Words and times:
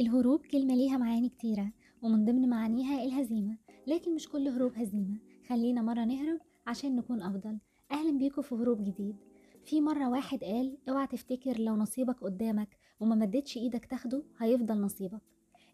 الهروب 0.00 0.46
كلمة 0.46 0.74
ليها 0.74 0.96
معاني 0.96 1.28
كتيرة 1.28 1.72
ومن 2.02 2.24
ضمن 2.24 2.48
معانيها 2.48 3.04
الهزيمة 3.04 3.56
لكن 3.86 4.14
مش 4.14 4.28
كل 4.28 4.48
هروب 4.48 4.72
هزيمة. 4.74 5.18
خلينا 5.48 5.82
مرة 5.82 6.04
نهرب 6.04 6.40
عشان 6.66 6.96
نكون 6.96 7.22
أفضل. 7.22 7.58
أهلا 7.92 8.18
بيكم 8.18 8.42
في 8.42 8.54
هروب 8.54 8.84
جديد. 8.84 9.16
في 9.64 9.80
مرة 9.80 10.08
واحد 10.08 10.44
قال 10.44 10.78
أوعى 10.88 11.06
تفتكر 11.06 11.58
لو 11.60 11.76
نصيبك 11.76 12.20
قدامك 12.20 12.76
وما 13.00 13.14
مدتش 13.14 13.56
إيدك 13.56 13.84
تاخده 13.84 14.22
هيفضل 14.38 14.80
نصيبك. 14.80 15.20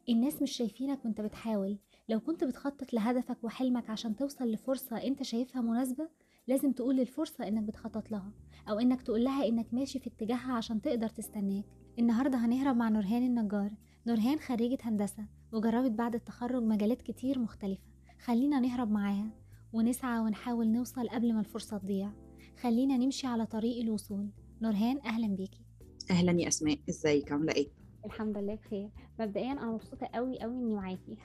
الناس 0.08 0.42
مش 0.42 0.52
شايفينك 0.52 1.04
وأنت 1.04 1.20
بتحاول. 1.20 1.78
لو 2.08 2.20
كنت 2.20 2.44
بتخطط 2.44 2.92
لهدفك 2.92 3.44
وحلمك 3.44 3.90
عشان 3.90 4.16
توصل 4.16 4.52
لفرصة 4.52 4.96
أنت 4.96 5.22
شايفها 5.22 5.62
مناسبة 5.62 6.08
لازم 6.46 6.72
تقول 6.72 6.96
للفرصة 6.96 7.48
إنك 7.48 7.62
بتخطط 7.62 8.10
لها 8.10 8.32
أو 8.68 8.78
إنك 8.78 9.02
تقول 9.02 9.24
لها 9.24 9.48
إنك 9.48 9.74
ماشي 9.74 9.98
في 9.98 10.06
اتجاهها 10.06 10.52
عشان 10.52 10.82
تقدر 10.82 11.08
تستناك. 11.08 11.64
النهاردة 11.98 12.38
هنهرب 12.38 12.76
مع 12.76 12.88
نورهان 12.88 13.22
النجار. 13.22 13.70
نورهان 14.06 14.38
خريجة 14.38 14.78
هندسة 14.82 15.26
وجربت 15.52 15.90
بعد 15.90 16.14
التخرج 16.14 16.62
مجالات 16.62 17.02
كتير 17.02 17.38
مختلفة. 17.38 17.82
خلينا 18.24 18.60
نهرب 18.60 18.90
معاها 18.90 19.30
ونسعى 19.72 20.20
ونحاول 20.20 20.68
نوصل 20.68 21.08
قبل 21.08 21.34
ما 21.34 21.40
الفرصة 21.40 21.78
تضيع. 21.78 22.10
خلينا 22.60 22.96
نمشي 22.96 23.26
على 23.26 23.46
طريق 23.46 23.80
الوصول. 23.82 24.28
نورهان 24.62 24.98
أهلا 25.06 25.28
بيكي. 25.36 25.60
أهلا 26.10 26.40
يا 26.40 26.48
أسماء 26.48 26.78
إزيك؟ 26.88 27.32
عاملة 27.32 27.52
إيه؟ 27.52 27.68
الحمد 28.04 28.38
لله 28.38 28.54
بخير. 28.54 28.90
مبدئيا 29.20 29.52
أنا 29.52 29.72
مبسوطة 29.72 30.06
قوي 30.06 30.38
قوي 30.40 30.54
إني 30.54 30.74
معاكي. 30.74 31.16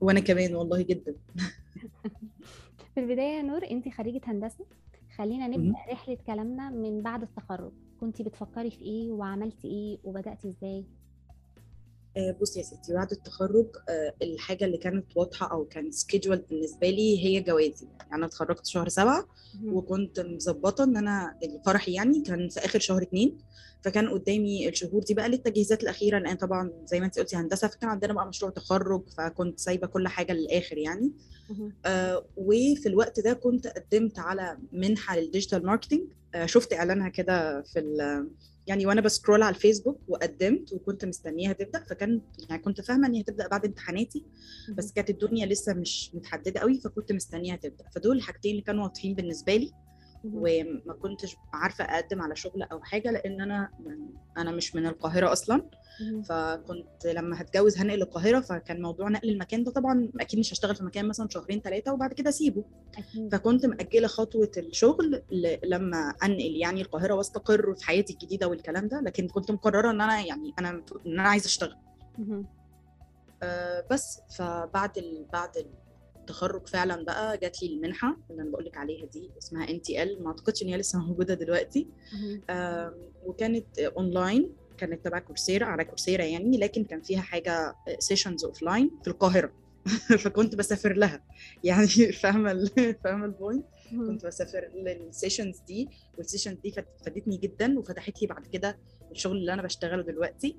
وأنا 0.00 0.20
كمان 0.20 0.54
والله 0.54 0.82
جدا. 0.82 1.14
في 2.94 3.00
البداية 3.00 3.36
يا 3.36 3.42
نور 3.42 3.70
أنت 3.70 3.88
خريجة 3.88 4.20
هندسة. 4.24 4.64
خلينا 5.16 5.48
نبدأ. 5.48 5.78
رحلة 5.92 6.18
كلامنا 6.26 6.70
من 6.70 7.02
بعد 7.02 7.22
التخرج. 7.22 7.72
كنتي 8.00 8.22
بتفكري 8.22 8.70
في 8.70 8.82
إيه؟ 8.82 9.12
وعملتي 9.12 9.68
إيه؟ 9.68 9.98
وبدأتي 10.04 10.48
إزاي؟ 10.48 10.84
بصي 12.40 12.58
يا 12.58 12.64
ستي 12.64 12.92
بعد 12.94 13.10
التخرج 13.12 13.66
آه، 13.88 14.14
الحاجة 14.22 14.64
اللي 14.64 14.76
كانت 14.78 15.06
واضحة 15.16 15.52
أو 15.52 15.64
كان 15.64 15.90
سكيدول 15.90 16.36
بالنسبة 16.50 16.90
لي 16.90 17.24
هي 17.24 17.40
جوازي 17.40 17.86
يعني 18.00 18.14
أنا 18.14 18.26
اتخرجت 18.26 18.66
شهر 18.66 18.88
سبعة. 18.88 19.28
وكنت 19.64 20.20
مظبطة 20.20 20.84
إن 20.84 20.96
أنا 20.96 21.38
فرحي 21.66 21.92
يعني 21.92 22.20
كان 22.20 22.48
في 22.48 22.60
آخر 22.60 22.78
شهر 22.78 23.02
اتنين 23.02 23.38
فكان 23.82 24.08
قدامي 24.08 24.68
الشهور 24.68 25.02
دي 25.02 25.14
بقى 25.14 25.28
للتجهيزات 25.28 25.82
الأخيرة 25.82 26.18
لأن 26.18 26.36
طبعا 26.36 26.72
زي 26.84 27.00
ما 27.00 27.06
انت 27.06 27.18
قلتي 27.18 27.36
هندسة 27.36 27.68
فكان 27.68 27.90
عندنا 27.90 28.12
بقى 28.12 28.26
مشروع 28.28 28.50
تخرج 28.50 29.02
فكنت 29.18 29.60
سايبة 29.60 29.86
كل 29.86 30.08
حاجة 30.08 30.32
للآخر 30.32 30.78
يعني. 30.78 31.12
آه، 31.86 32.24
وفي 32.36 32.86
الوقت 32.86 33.20
ده 33.20 33.32
كنت 33.32 33.66
قدمت 33.66 34.18
على 34.18 34.58
منحة 34.72 35.16
لل 35.16 35.27
digital 35.27 35.66
marketing 35.66 36.00
آه، 36.34 36.46
شفت 36.46 36.72
إعلانها 36.72 37.08
كده 37.08 37.62
في 37.62 37.80
يعني 38.66 38.86
وأنا 38.86 39.00
ب 39.00 39.06
scroll 39.06 39.42
على 39.42 39.54
الفيسبوك 39.54 40.00
وقدمت 40.08 40.72
وكنت 40.72 41.04
مستنياها 41.04 41.52
تبدا 41.52 41.84
فكان 41.84 42.20
يعني 42.50 42.62
كنت 42.62 42.80
فاهمة 42.80 43.08
إن 43.08 43.14
هي 43.14 43.20
هتبدأ 43.20 43.48
بعد 43.48 43.64
امتحاناتي 43.64 44.24
بس 44.74 44.92
كانت 44.92 45.10
الدنيا 45.10 45.46
لسه 45.46 45.74
مش 45.74 46.10
متحددة 46.14 46.60
قوي 46.60 46.80
فكنت 46.80 47.12
مستنيها 47.12 47.56
تبدا 47.56 47.84
فدول 47.94 48.16
الحاجتين 48.16 48.50
اللي 48.50 48.62
كانوا 48.62 48.82
واضحين 48.82 49.14
بالنسبة 49.14 49.56
لي. 49.56 49.72
وما 50.24 50.94
كنتش 51.02 51.36
عارفة 51.52 51.84
أقدم 51.84 52.22
على 52.22 52.36
شغل 52.36 52.62
أو 52.62 52.80
حاجة 52.80 53.10
لأن 53.10 53.40
أنا 53.40 53.68
أنا 54.38 54.50
مش 54.50 54.74
من 54.76 54.86
القاهرة 54.86 55.32
أصلا. 55.32 55.66
فكنت 56.24 57.06
لما 57.06 57.40
هتجوز 57.40 57.78
هنقل 57.78 58.02
القاهرة 58.02 58.40
فكان 58.40 58.82
موضوع 58.82 59.08
نقل 59.08 59.28
المكان 59.30 59.64
ده 59.64 59.70
طبعا 59.72 60.08
أكيد 60.20 60.38
مش 60.40 60.52
هشتغل 60.52 60.76
في 60.76 60.84
مكان 60.84 61.08
مثلا 61.08 61.28
شهرين 61.28 61.60
ثلاثة 61.60 61.92
وبعد 61.92 62.12
كده 62.12 62.28
أسيبه. 62.28 62.64
فكنت 63.32 63.66
مأجلة 63.66 64.06
خطوة 64.08 64.50
الشغل 64.56 65.22
لما 65.64 66.14
أنقل 66.22 66.56
يعني 66.56 66.80
القاهرة 66.82 67.14
وأستقر 67.14 67.74
في 67.74 67.84
حياتي 67.86 68.12
الجديدة 68.12 68.48
والكلام 68.48 68.88
ده 68.88 69.00
لكن 69.00 69.28
كنت 69.28 69.50
مقررة 69.50 69.90
إن 69.90 70.00
أنا 70.00 70.20
يعني 70.20 70.54
أنا 70.58 70.70
إن 71.06 71.20
أنا 71.20 71.28
عايزة 71.28 71.46
أشتغل. 71.46 71.76
مهم. 72.18 72.46
أه 73.42 73.86
بس. 73.90 74.20
فبعد 74.36 74.98
ال... 74.98 75.26
بعد 75.32 75.66
التخرج 76.22 76.66
فعلا 76.66 77.04
بقى 77.04 77.38
جات 77.38 77.62
لي 77.62 77.68
المنحة 77.74 78.16
اللي 78.30 78.42
أنا 78.42 78.50
بقول 78.50 78.64
لك 78.64 78.76
عليها 78.76 79.06
دي 79.06 79.30
اسمها 79.38 79.70
NTL 79.70 80.22
ما 80.22 80.28
أعتقدش 80.28 80.62
إن 80.62 80.68
هي 80.68 80.76
لسه 80.76 80.98
موجودة 80.98 81.34
دلوقتي. 81.34 81.86
وكانت 83.26 83.78
أونلاين 83.78 84.50
كانت 84.78 85.04
تبع 85.04 85.18
Coursera 85.18 85.64
على 85.66 85.84
Coursera 85.84 86.24
يعني 86.24 86.58
لكن 86.58 86.84
كان 86.84 87.00
فيها 87.00 87.20
حاجة 87.20 87.74
sessions 87.98 88.44
offline 88.44 88.90
في 89.02 89.08
القاهرة. 89.10 89.52
فكنت 90.24 90.54
بسافر 90.54 90.92
لها. 90.92 91.22
يعني 91.64 91.86
فاهمة 92.22 92.50
ال- 92.52 92.96
فاهمة 93.04 93.24
ال 93.24 93.30
point. 93.30 93.64
كنت 93.90 94.26
بسافر 94.26 94.70
لل 94.74 94.91
sessions 94.91 95.58
دي 95.60 95.88
وال 96.18 96.26
sessions 96.26 96.56
دي 96.58 96.70
فادتني 97.04 97.36
جدا 97.36 97.78
وفتحت 97.78 98.22
لي 98.22 98.26
بعد 98.28 98.46
كده 98.46 98.78
الشغل 99.10 99.36
اللي 99.36 99.52
أنا 99.52 99.62
بشتغله 99.62 100.02
دلوقتي. 100.02 100.56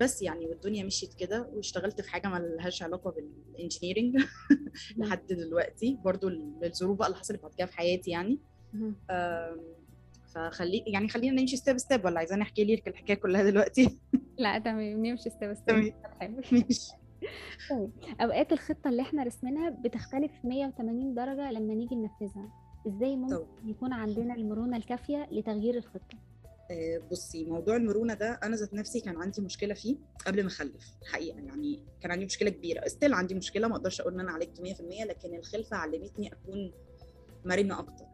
بس 0.00 0.22
يعني 0.22 0.46
والدنيا 0.46 0.84
مشيت 0.84 1.14
كده 1.14 1.48
واشتغلت 1.54 2.00
في 2.00 2.10
حاجة 2.10 2.28
ما 2.28 2.36
لهاش 2.38 2.82
علاقه 2.82 3.10
بال 3.10 3.28
engineering 3.28 4.24
لحد 4.96 5.26
دلوقتي. 5.26 5.98
برضو 6.04 6.28
الظروف 6.64 6.98
بقى 6.98 7.06
اللي 7.08 7.18
حصلت 7.18 7.42
بعد 7.42 7.54
كده 7.54 7.66
في 7.66 7.76
حياتي 7.76 8.10
يعني. 8.10 8.38
فخلي 10.34 10.84
يعني 10.86 11.08
خلينا 11.08 11.40
نمشي 11.40 11.56
step 11.56 11.78
step 11.78 12.04
ولا 12.04 12.18
عايزاني 12.18 12.42
احكي 12.42 12.64
لك 12.64 12.88
الحكاية 12.88 13.16
كلها 13.16 13.42
دلوقتي؟ 13.50 13.98
لا 14.38 14.58
تمام. 14.58 15.06
نمشي 15.06 15.30
step 15.30 15.54
step 15.54 15.94
تمام. 16.20 16.36
ماشي. 16.52 16.92
طيب. 17.70 17.90
أوقات 18.20 18.52
الخطة 18.52 18.88
اللي 18.90 19.02
إحنا 19.02 19.22
رسمينها 19.22 19.70
بتختلف 19.70 20.32
180 20.44 21.14
درجة 21.14 21.50
لما 21.52 21.74
نيجي 21.74 21.94
ننفذها. 21.94 22.52
إزاي 22.86 23.16
ممكن 23.16 23.36
طب. 23.36 23.46
يكون 23.64 23.92
عندنا 23.92 24.34
المرونة 24.34 24.76
الكافية 24.76 25.28
لتغيير 25.32 25.76
الخطة؟ 25.76 26.18
بصي 27.10 27.44
موضوع 27.44 27.76
المرونة 27.76 28.14
ده 28.14 28.40
أنا 28.42 28.56
ذات 28.56 28.74
نفسي 28.74 29.00
كان 29.00 29.16
عندي 29.16 29.40
مشكلة 29.42 29.74
فيه 29.74 29.96
قبل 30.26 30.42
ما 30.42 30.48
أخلف 30.48 30.96
الحقيقة 31.02 31.38
يعني 31.38 31.82
كان 32.00 32.10
عندي 32.10 32.24
مشكلة 32.24 32.50
كبيرة 32.50 32.86
still 32.86 33.14
عندي 33.14 33.34
مشكلة 33.34 33.68
ما 33.68 33.76
أقدرش 33.76 34.00
أقول 34.00 34.14
إن 34.14 34.20
أنا 34.20 34.32
عالجت 34.32 34.60
100% 34.60 35.04
لكن 35.04 35.34
الخلفة 35.34 35.76
علمتني 35.76 36.32
أكون 36.32 36.72
مرنة 37.44 37.78
أكتر. 37.78 38.04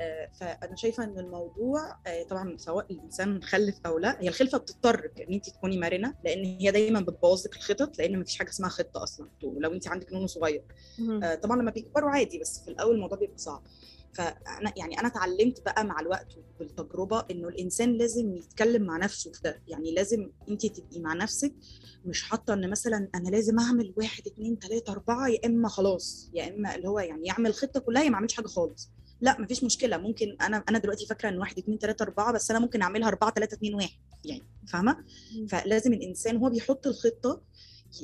آه، 0.00 0.28
فأنا 0.40 0.76
شايفة 0.76 1.04
إن 1.04 1.18
الموضوع 1.18 1.96
آه، 2.06 2.22
طبعا 2.22 2.56
سواء 2.56 2.86
الإنسان 2.92 3.34
مخلف 3.38 3.80
أو 3.86 3.98
لأ 3.98 4.22
هي 4.22 4.28
الخلفة 4.28 4.58
بتضطر 4.58 5.10
إن 5.28 5.34
انت 5.34 5.50
تكوني 5.50 5.78
مرنة 5.78 6.14
لأن 6.24 6.44
هي 6.44 6.70
دايما 6.70 7.00
بتبوظ 7.00 7.46
لك 7.46 7.56
الخطط 7.56 7.98
لأن 7.98 8.18
مفيش 8.20 8.38
حاجة 8.38 8.48
اسمها 8.48 8.68
خطة 8.68 9.02
أصلا 9.02 9.28
لو 9.42 9.72
انت 9.72 9.88
عندك 9.88 10.12
نونو 10.12 10.26
صغير. 10.26 10.62
آه، 11.22 11.34
طبعا 11.34 11.56
لما 11.62 11.70
بيكبروا 11.70 12.10
عادي 12.10 12.38
بس 12.38 12.60
في 12.64 12.70
الأول 12.70 12.94
الموضوع 12.94 13.18
بيبقى 13.18 13.38
صعب 13.38 13.62
فأنا 14.18 14.72
يعني 14.76 15.00
أنا 15.00 15.08
اتعلمت 15.08 15.62
بقى 15.64 15.84
مع 15.84 16.00
الوقت 16.00 16.26
وبالتجربه 16.36 17.24
إنه 17.30 17.48
الإنسان 17.48 17.92
لازم 17.92 18.36
يتكلم 18.36 18.82
مع 18.82 18.96
نفسه 18.96 19.32
في 19.32 19.40
ده. 19.42 19.62
يعني 19.68 19.94
لازم 19.94 20.30
انت 20.48 20.66
تبقي 20.66 21.00
مع 21.00 21.14
نفسك 21.14 21.54
مش 22.04 22.22
حاطة 22.22 22.54
إن 22.54 22.70
مثلا 22.70 23.08
أنا 23.14 23.28
لازم 23.28 23.58
أعمل 23.58 23.94
واحد 23.96 24.22
اتنين 24.26 24.58
تلاتة 24.58 24.92
أربعة 24.92 25.28
يا 25.28 25.38
إما 25.46 25.68
خلاص 25.68 26.30
يا 26.34 26.48
إما 26.54 26.74
اللي 26.74 26.88
هو 26.88 26.98
يعني 26.98 27.26
يعمل 27.26 27.54
خطة 27.54 27.80
كلها 27.80 28.02
يا 28.02 28.08
ما 28.08 28.14
أعملش 28.14 28.34
حاجة 28.34 28.46
خالص. 28.46 28.90
لا 29.20 29.40
مفيش 29.40 29.64
مشكلة. 29.64 29.96
ممكن 29.96 30.36
أنا 30.40 30.64
أنا 30.68 30.78
دلوقتي 30.78 31.06
فاكرة 31.06 31.28
إن 31.28 31.38
واحد 31.38 31.58
اتنين 31.58 31.78
تلاتة 31.78 32.02
أربعة 32.02 32.32
بس 32.32 32.50
أنا 32.50 32.60
ممكن 32.60 32.82
أعملها 32.82 33.08
أربعة 33.08 33.30
تلاتة 33.30 33.54
اتنين 33.54 33.74
واحد 33.74 33.98
يعني 34.24 34.42
فاهمة. 34.68 35.04
فلازم 35.48 35.92
الإنسان 35.92 36.36
وهو 36.36 36.50
بيحط 36.50 36.86
الخطة 36.86 37.42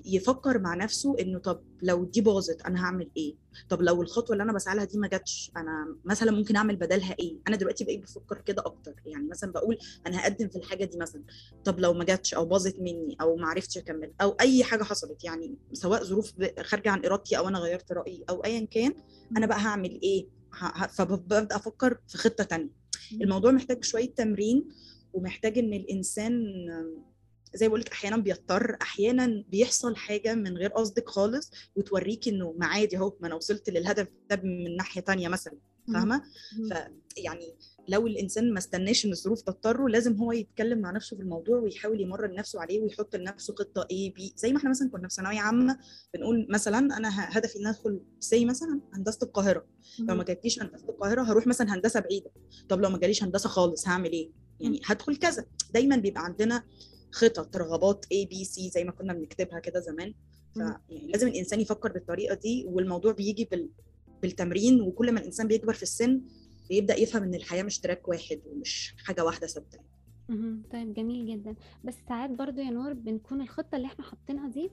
يفكر 0.04 0.58
مع 0.58 0.74
نفسه 0.74 1.16
إنه 1.20 1.38
طب 1.38 1.60
لو 1.82 2.04
دي 2.04 2.20
باظت 2.20 2.62
أنا 2.62 2.84
هعمل 2.84 3.10
إيه؟ 3.16 3.34
طب 3.68 3.82
لو 3.82 4.02
الخطوة 4.02 4.32
اللي 4.32 4.42
أنا 4.42 4.52
بسعى 4.52 4.76
لها 4.76 4.84
دي 4.84 4.98
ما 4.98 5.08
جاتش 5.08 5.52
أنا 5.56 5.96
مثلا 6.04 6.32
ممكن 6.32 6.56
أعمل 6.56 6.76
بدلها 6.76 7.16
إيه؟ 7.20 7.36
أنا 7.48 7.56
دلوقتي 7.56 7.84
بقيت 7.84 8.02
بفكر 8.02 8.38
كده 8.40 8.62
أكتر 8.66 8.94
يعني 9.06 9.28
مثلا 9.28 9.52
بقول 9.52 9.78
أنا 10.06 10.20
هقدم 10.20 10.48
في 10.48 10.56
الحاجة 10.56 10.84
دي 10.84 10.98
مثلا 10.98 11.22
طب 11.64 11.80
لو 11.80 11.92
ما 11.92 12.04
جاتش 12.04 12.34
أو 12.34 12.44
باظت 12.44 12.80
مني 12.80 13.16
أو 13.20 13.36
ما 13.36 13.46
عرفتش 13.46 13.78
أكمل 13.78 14.12
أو 14.20 14.30
أي 14.40 14.64
حاجة 14.64 14.82
حصلت 14.82 15.24
يعني 15.24 15.58
سواء 15.72 16.04
ظروف 16.04 16.32
خارجة 16.60 16.90
عن 16.90 17.04
إرادتي 17.04 17.38
أو 17.38 17.48
أنا 17.48 17.58
غيرت 17.58 17.92
رأيي 17.92 18.24
أو 18.30 18.44
ايا 18.44 18.66
كان 18.70 18.94
أنا 19.36 19.46
بقى 19.46 19.58
هعمل 19.58 20.00
إيه؟ 20.02 20.26
فببدأ 20.88 21.56
أفكر 21.56 21.98
في 22.08 22.18
خطة 22.18 22.44
تانية. 22.44 22.70
الموضوع 23.12 23.50
محتاج 23.50 23.84
شوية 23.84 24.14
تمرين 24.14 24.68
ومحتاج 25.12 25.58
إن 25.58 25.72
الإنسان 25.72 26.42
زي 27.54 27.68
بقول 27.68 27.80
لك 27.80 27.92
أحيانا 27.92 28.16
بيضطر 28.16 28.76
أحيانا 28.82 29.44
بيحصل 29.48 29.96
حاجة 29.96 30.34
من 30.34 30.56
غير 30.56 30.70
قصدك 30.70 31.08
خالص 31.08 31.50
وتوريكي 31.76 32.30
إنه 32.30 32.54
ما 32.58 32.66
عادي 32.66 32.96
أهو 32.96 33.16
ما 33.20 33.26
أنا 33.26 33.34
وصلت 33.34 33.70
للهدف 33.70 34.08
ده 34.30 34.40
من 34.44 34.76
ناحية 34.76 35.00
تانية 35.00 35.28
مثلا 35.28 35.54
فاهمة. 35.92 36.22
فيعني 37.16 37.54
لو 37.88 38.06
الإنسان 38.06 38.52
ما 38.52 38.58
استناش 38.58 39.06
إن 39.06 39.12
الظروف 39.12 39.42
تضطره 39.42 39.88
لازم 39.88 40.16
هو 40.16 40.32
يتكلم 40.32 40.78
مع 40.78 40.90
نفسه 40.90 41.16
في 41.16 41.22
الموضوع 41.22 41.58
ويحاول 41.58 42.00
يمرن 42.00 42.34
نفسه 42.34 42.60
عليه 42.60 42.80
ويحط 42.80 43.16
لنفسه 43.16 43.54
خطة 43.54 43.86
اي 43.90 44.10
بي 44.10 44.32
زي 44.36 44.52
ما 44.52 44.58
إحنا 44.58 44.70
مثلا 44.70 44.90
كنا 44.90 45.08
في 45.08 45.14
ثانوية 45.14 45.40
عامة 45.40 45.78
بنقول 46.14 46.46
مثلا 46.50 46.78
أنا 46.78 47.38
هدفي 47.38 47.58
إن 47.58 47.66
أدخل 47.66 48.00
سي 48.20 48.44
مثلا 48.44 48.80
هندسة 48.92 49.18
القاهرة. 49.22 49.66
لو 49.98 50.14
ما. 50.14 50.24
جاتليش 50.24 50.62
هندسة 50.62 50.88
القاهرة 50.88 51.22
هروح 51.22 51.46
مثلا 51.46 51.74
هندسة 51.74 52.00
بعيدة. 52.00 52.30
طب 52.68 52.80
لو 52.80 52.90
ما 52.90 52.98
جاليش 52.98 53.22
هندسة 53.24 53.48
خالص 53.48 53.88
هعمل 53.88 54.12
إيه؟ 54.12 54.30
يعني 54.60 54.80
هدخل 54.84 55.16
كذا. 55.16 55.46
دايما 55.74 55.96
بيبقى 55.96 56.24
عندنا 56.24 56.62
خطط 57.14 57.56
رغبات 57.56 58.04
A 58.04 58.26
B 58.26 58.44
C 58.44 58.60
زي 58.60 58.84
ما 58.84 58.92
كنا 58.92 59.12
بنكتبها 59.12 59.58
كده 59.58 59.80
زمان 59.80 60.14
ف 60.54 60.58
مم. 60.58 60.80
يعني 60.88 61.12
لازم 61.12 61.28
الإنسان 61.28 61.60
يفكر 61.60 61.92
بالطريقة 61.92 62.34
دي 62.34 62.64
والموضوع 62.68 63.12
بيجي 63.12 63.44
بال... 63.44 63.70
بالتمرين 64.22 64.80
وكل 64.80 65.12
ما 65.12 65.20
الإنسان 65.20 65.48
بيكبر 65.48 65.72
في 65.72 65.82
السن 65.82 66.20
بيبدأ 66.68 66.96
يفهم 66.96 67.22
إن 67.22 67.34
الحياة 67.34 67.62
مش 67.62 67.78
تراك 67.78 68.08
واحد 68.08 68.40
ومش 68.46 68.94
حاجة 68.98 69.24
واحدة 69.24 69.46
ثابتة 69.46 69.78
طيب 70.72 70.94
جميل 70.94 71.26
جدًا، 71.26 71.54
بس 71.84 71.94
ساعات 72.08 72.30
برضه 72.30 72.62
يا 72.62 72.70
نور 72.70 72.92
بنكون 72.92 73.40
الخطة 73.40 73.76
اللي 73.76 73.86
إحنا 73.86 74.04
حاطينها 74.04 74.48
دي 74.48 74.70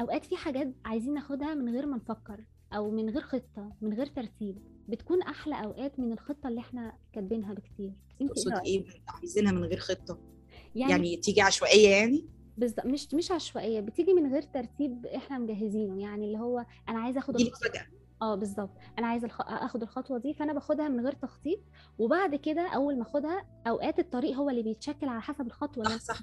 أوقات 0.00 0.24
في 0.24 0.36
حاجات 0.36 0.72
عايزين 0.84 1.14
ناخدها 1.14 1.54
من 1.54 1.74
غير 1.74 1.86
ما 1.86 1.96
نفكّر، 1.96 2.44
أو 2.72 2.90
من 2.90 3.10
غير 3.10 3.22
خطة، 3.22 3.72
من 3.80 3.92
غير 3.94 4.06
ترتيب، 4.06 4.58
بتكون 4.88 5.22
أحلى 5.22 5.64
أوقات 5.64 6.00
من 6.00 6.12
الخطة 6.12 6.48
اللي 6.48 6.60
إحنا 6.60 6.98
كاتبينها 7.12 7.54
بكتير، 7.54 7.92
تقصدي 8.20 8.50
رأيِك؟ 8.50 8.64
إيه 8.66 9.02
عايزينها 9.08 9.52
من 9.52 9.64
غير 9.64 9.78
خطة؟ 9.78 10.31
يعني 10.74 11.04
يعني 11.04 11.16
تيجي 11.16 11.40
عشوائية 11.40 11.88
يعني؟ 11.88 12.28
بالض 12.56 12.86
مش 12.86 13.14
مش 13.14 13.30
عشوائية، 13.30 13.80
بتيجي 13.80 14.12
من 14.14 14.32
غير 14.32 14.42
ترتيب 14.42 15.06
إحنا 15.06 15.38
مجهّزينه، 15.38 16.02
يعني 16.02 16.26
اللي 16.26 16.38
هو 16.38 16.66
بتيجي 17.28 17.44
لِك 17.44 17.56
الخطوة 17.56 17.62
فجأة. 17.64 17.86
آه 18.22 18.34
بالضبط، 18.34 18.78
أنا 18.98 19.06
عايزة 19.06 19.26
الخ 19.26 19.40
آخد 19.42 19.82
الخطوة 19.82 20.18
دي، 20.18 20.34
فأنا 20.34 20.52
باخدها 20.52 20.88
من 20.88 21.00
غير 21.04 21.12
تخطيط، 21.12 21.60
وبعد 21.98 22.34
كده 22.36 22.68
أول 22.74 22.96
ما 22.98 23.02
آخدها 23.02 23.46
أوقات 23.68 23.98
الطريق 23.98 24.36
هو 24.36 24.50
اللي 24.50 24.62
بيتشكل 24.62 25.08
على 25.08 25.22
حسب 25.22 25.46
الخطوة 25.46 25.84
اللي 25.84 25.94
صح، 25.98 26.00
صح. 26.00 26.20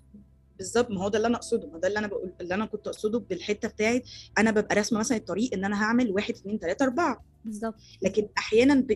بالضبط، 0.60 0.92
ما 0.92 1.04
هو 1.04 1.10
ده 1.10 1.18
اللي 1.18 1.28
أنا 1.28 1.38
أقصده، 1.38 1.68
ما 1.70 1.80
ده 1.80 1.88
اللي 1.88 2.00
أنا 2.00 2.08
باقول 2.08 2.36
اللي 2.42 2.56
أنا 2.56 2.66
كنت 2.66 2.88
أقصده 2.88 3.20
بالحتة 3.20 3.68
بتاعة 3.68 4.02
أنا 4.38 4.52
بابقى 4.52 4.76
راسمة 4.76 5.00
مثلًا 5.00 5.18
الطريق 5.18 5.54
إن 5.54 5.66
أنا 5.66 5.84
هاعمل 5.84 6.12
1، 6.12 6.34
2، 6.36 6.60
3، 6.60 6.84
4 6.84 7.26
بالضبط، 7.44 7.80
لكن 8.04 8.22
بالضبط. 8.22 8.34
أحيانًا 8.40 8.76
ب 8.82 8.88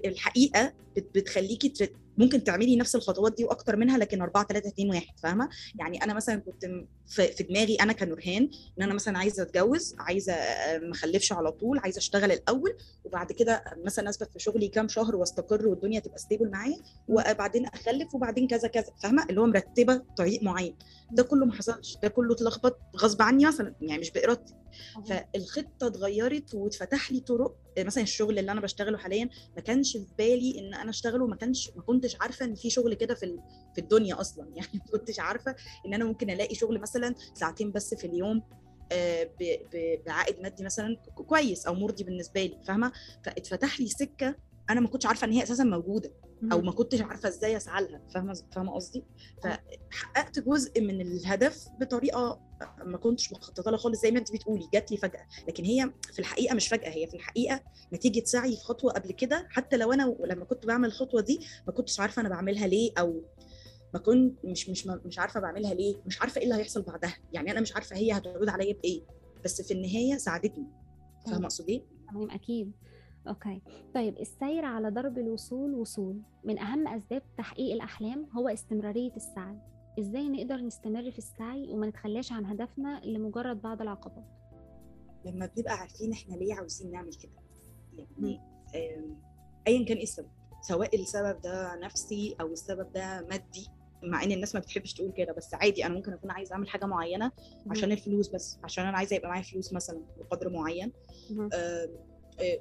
ممكن 2.18 2.44
تعملي 2.44 2.76
نفس 2.76 2.96
الخطوات 2.96 3.36
دي 3.38 3.44
وأكتر 3.46 3.76
منها 3.76 3.98
لكن 3.98 4.22
4، 4.22 4.44
3، 4.44 4.68
2، 4.68 4.90
1 4.90 5.08
فاهمة؟ 5.24 5.50
يعني 5.80 6.04
أنا 6.04 6.14
مثلًا 6.14 6.36
كنت 6.36 6.66
في 7.08 7.44
دماغي 7.44 7.76
أنا 7.76 7.94
كنورهان 7.94 8.50
إن 8.78 8.84
أنا 8.84 8.94
مثلًا 8.94 9.18
عايزة 9.18 9.44
أتجوّز، 9.44 9.96
عايزة 10.00 10.34
ما 10.82 10.92
أخلّفش 10.92 11.32
على 11.34 11.52
طول، 11.52 11.80
عايزة 11.80 11.98
أشتغل 11.98 12.32
الأول، 12.32 12.74
وبعد 13.04 13.32
كده 13.32 13.64
مثلًا 13.86 14.10
أثبت 14.10 14.32
في 14.34 14.40
شغلي 14.40 14.68
كام 14.68 14.88
شهر 14.88 15.16
وأستقر 15.16 15.68
والدنيا 15.68 16.00
تبقى 16.00 16.18
stable 16.20 16.52
معايا،. 16.52 16.78
وبعدين 17.08 17.66
أخلّف 17.66 18.16
وبعدين 18.16 18.48
كذا، 18.48 18.68
كذا، 18.68 18.92
فاهمة؟ 19.04 19.26
اللي 19.30 19.42
هو 19.42 19.46
مرتّبة 19.46 20.02
طريق 20.18 20.44
معيّن، 20.44 20.76
ده. 21.12 21.24
كلّه 21.24 21.46
ما 21.46 21.54
حصلش، 21.54 21.98
ده 22.04 22.08
كلّه 22.10 22.34
اتلخبط 22.34 22.78
غصب 22.98 23.22
عني 23.22 23.46
مثلًا، 23.46 23.76
يعني 23.82 24.00
مش 24.02 24.12
بإرادتي، 24.12 24.54
صحيح. 25.06 25.30
فالخطة 25.34 25.88
اتغيّرت 25.88 26.54
واتفتح 26.56 27.12
لي 27.12 27.20
طرق 27.20 27.56
مثلًا 27.80 28.04
الشغل 28.04 28.40
اللي 28.40 28.52
أنا 28.52 28.62
باشتغله 28.62 28.98
حاليًا 28.98 29.30
ما 29.56 29.62
كانش 29.62 29.98
في 29.98 30.08
بالي 30.18 30.60
إن 30.60 30.74
أنا 30.74 30.90
أشتغله، 30.90 31.28
ما 31.28 31.36
كانش 31.36 31.72
ما 31.76 31.82
كنتش 31.82 32.18
عارفة 32.22 32.46
إن 32.46 32.56
في 32.56 32.70
شغل 32.70 32.94
كده 32.94 33.16
في 33.16 33.40
في 33.76 33.82
الدنيا 33.82 34.22
أصلًا، 34.22 34.48
يعني 34.58 34.70
ما 34.74 35.00
كنتش 35.00 35.20
عارفة 35.20 35.56
إن 35.86 35.94
أنا 35.94 36.06
ممكن 36.06 36.30
ألاقي 36.30 36.56
شغل 36.56 36.80
مثلًا 36.80 37.16
ساعتين 37.34 37.72
بس 37.72 37.94
في 37.94 38.08
اليوم 38.08 38.42
ب 39.40 39.58
بعائد 40.06 40.40
مادي 40.42 40.64
مثلًا 40.64 40.98
كويس 41.16 41.66
أو 41.68 41.74
مُرضي 41.74 42.04
بالنسبة 42.04 42.44
لي، 42.44 42.60
فاهمة؟ 42.68 42.92
فاتفتح 43.26 43.80
لي 43.80 43.88
سِكّة 43.88 44.36
أنا 44.70 44.80
ما 44.80 44.88
كنتش 44.88 45.06
عارفة 45.06 45.26
إن 45.28 45.32
هي 45.32 45.44
أساسًا 45.44 45.64
موجودة، 45.64 46.14
أو 46.52 46.58
اهم. 46.58 46.66
ما 46.66 46.72
كنتش 46.72 47.02
عارفة 47.02 47.30
إزاي 47.30 47.58
أسعى 47.58 47.84
لها، 47.84 48.02
فاهمة 48.14 48.34
ز 48.34 48.46
فاهمة 48.52 48.74
قصدي؟ 48.74 49.04
فحققت 49.44 50.40
جزء 50.40 50.82
من 50.82 51.02
الهدف 51.02 51.68
بطريقة 51.80 52.40
ما 52.84 52.98
كنتش 52.98 53.32
مخططة 53.32 53.72
لها 53.72 53.78
خالص 53.80 54.02
زي 54.02 54.12
ما 54.12 54.20
أنتِ 54.20 54.32
بتقولي، 54.34 54.70
جات 54.74 54.92
لي 54.92 54.98
فجأة، 54.98 55.28
لكن 55.48 55.64
هي 55.64 55.92
في 56.14 56.20
الحقيقة 56.20 56.56
مش 56.56 56.68
فجأة، 56.68 56.90
هي 56.90 57.08
في 57.08 57.14
الحقيقة 57.14 57.64
نتيجة 57.94 58.24
سعي 58.26 58.56
في 58.56 58.64
خطوة 58.64 58.92
قبل 58.92 59.12
كده، 59.12 59.48
حتى 59.50 59.78
لو 59.78 59.94
أنا 59.94 60.16
لمّا 60.26 60.46
كنت 60.46 60.66
باعمل 60.66 60.88
الخطوة 60.88 61.22
دي 61.22 61.40
ما 61.68 61.74
كنتش 61.74 62.00
عارفة 62.00 62.20
أنا 62.20 62.30
باعملها 62.30 62.68
ليه، 62.68 62.92
أو 62.98 63.22
ما 63.94 64.00
كنت 64.00 64.46
مش 64.46 64.70
مش 64.70 64.88
مش 64.88 65.20
عارفة 65.20 65.40
باعملها 65.40 65.74
ليه، 65.74 65.96
مش 66.06 66.22
عارفة 66.22 66.40
إيه 66.42 66.46
اللي 66.46 66.56
هيحصل 66.56 66.82
بعدها، 66.82 67.18
يعني 67.34 67.52
أنا 67.52 67.62
مش 67.62 67.76
عارفة 67.76 67.96
هي 67.96 68.12
هتعود 68.12 68.50
عليَّ 68.50 68.74
بإيه، 68.74 69.02
بس 69.46 69.62
في 69.62 69.74
النهاية 69.74 70.18
ساعدتني، 70.18 70.66
إمم. 70.66 71.26
فاهمة 71.26 71.46
أقصد 71.46 71.70
إيه؟ 71.70 71.84
تمام 72.10 72.32
أكيد، 72.32 72.72
أوكي. 73.28 73.62
طيب 73.96 74.18
السير 74.18 74.66
على 74.66 74.92
درب 74.92 75.18
الوصول 75.18 75.74
وصول، 75.76 76.22
من 76.44 76.60
أهم 76.60 76.88
أسباب 76.88 77.22
تحقيق 77.38 77.74
الأحلام 77.74 78.28
هو 78.38 78.48
استمرارية 78.50 79.16
السعي، 79.16 79.58
إزاي 80.00 80.30
نقدر 80.30 80.56
نستمر 80.56 81.12
في 81.12 81.18
السعي 81.18 81.70
وما 81.70 81.88
نتخلاش 81.88 82.32
عن 82.32 82.46
هدفنا 82.46 83.02
لمجرد 83.06 83.62
بعض 83.62 83.82
العقبات؟ 83.82 84.26
لمّا 85.26 85.46
بنبقى 85.56 85.74
عارفين 85.74 86.12
إحنا 86.12 86.36
ليه 86.36 86.54
عاوزين 86.54 86.92
نعمل 86.92 87.14
كده،. 87.14 87.32
يعني 87.98 88.40
أيًا 89.68 89.86
كان 89.86 89.98
إيه 89.98 90.04
السبب، 90.04 90.30
سواء 90.62 90.96
السبب 91.02 91.42
ده 91.42 91.76
نفسي 91.76 92.36
أو 92.42 92.48
السبب 92.48 92.92
ده 92.94 93.22
مادي، 93.30 93.68
مع 94.04 94.24
إن 94.24 94.32
الناس 94.32 94.56
ما 94.56 94.62
بتحبش 94.62 94.94
تقول 94.94 95.12
كده، 95.12 95.34
بس 95.34 95.54
عادي 95.54 95.86
أنا 95.86 95.94
ممكن 95.94 96.14
أكون 96.14 96.32
عايزة 96.32 96.54
أعمل 96.54 96.70
حاجة 96.70 96.86
معيّنة 96.86 97.26
اهم. 97.26 97.72
عشان 97.72 97.92
الفلوس 97.92 98.30
بس، 98.30 98.60
عشان 98.64 98.86
أنا 98.86 98.98
عايزة 98.98 99.16
يبقى 99.16 99.30
معايا 99.30 99.44
فلوس 99.44 99.74
مثلًا 99.74 100.02
بقدر 100.20 100.50
معيّن، 100.50 100.92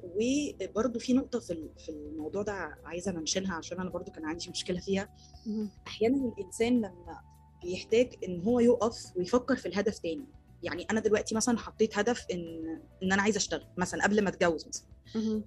وبرضه 0.04 0.98
في 0.98 1.12
نقطة 1.12 1.38
في 1.40 1.68
في 1.78 1.88
الموضوع 1.88 2.42
ده 2.42 2.52
عايزة 2.84 3.10
أمنشنها 3.10 3.54
عشان 3.54 3.80
أنا 3.80 3.90
برضه 3.90 4.12
كان 4.12 4.24
عندي 4.24 4.50
مشكلة 4.50 4.80
فيها، 4.80 5.08
اهم. 5.46 5.70
أحيانًا 5.86 6.16
الإنسان 6.28 6.76
لمّا 6.78 7.20
بيحتاج 7.64 8.14
إن 8.28 8.40
هو 8.42 8.60
يُقف 8.60 9.16
ويفكّر 9.16 9.56
في 9.56 9.66
الهدف 9.66 9.98
تاني، 9.98 10.24
يعني 10.62 10.86
أنا 10.90 11.00
دلوقتي 11.00 11.34
مثلًا 11.34 11.58
حطيت 11.58 11.98
هدف 11.98 12.26
إن 12.32 12.80
إن 13.02 13.12
أنا 13.12 13.22
عايزة 13.22 13.36
أشتغل 13.38 13.66
مثلًا 13.78 14.04
قبل 14.04 14.22
ما 14.24 14.28
أتجوّز 14.28 14.66
مثلًا،. 14.68 14.86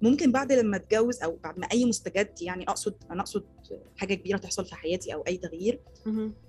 ممكن 0.01 0.31
بعد 0.31 0.51
لمّا 0.51 0.77
أتجوّز 0.77 1.23
أو 1.23 1.37
بعد 1.43 1.59
ما 1.59 1.67
أي 1.71 1.85
مستجد 1.85 2.41
يعني 2.41 2.63
أقصد 2.69 2.93
أنا 3.11 3.21
أقصد 3.21 3.43
حاجة 3.97 4.13
كبيرة 4.13 4.37
تحصل 4.37 4.65
في 4.65 4.75
حياتي 4.75 5.13
أو 5.13 5.21
أي 5.21 5.37
تغيير،. 5.37 5.81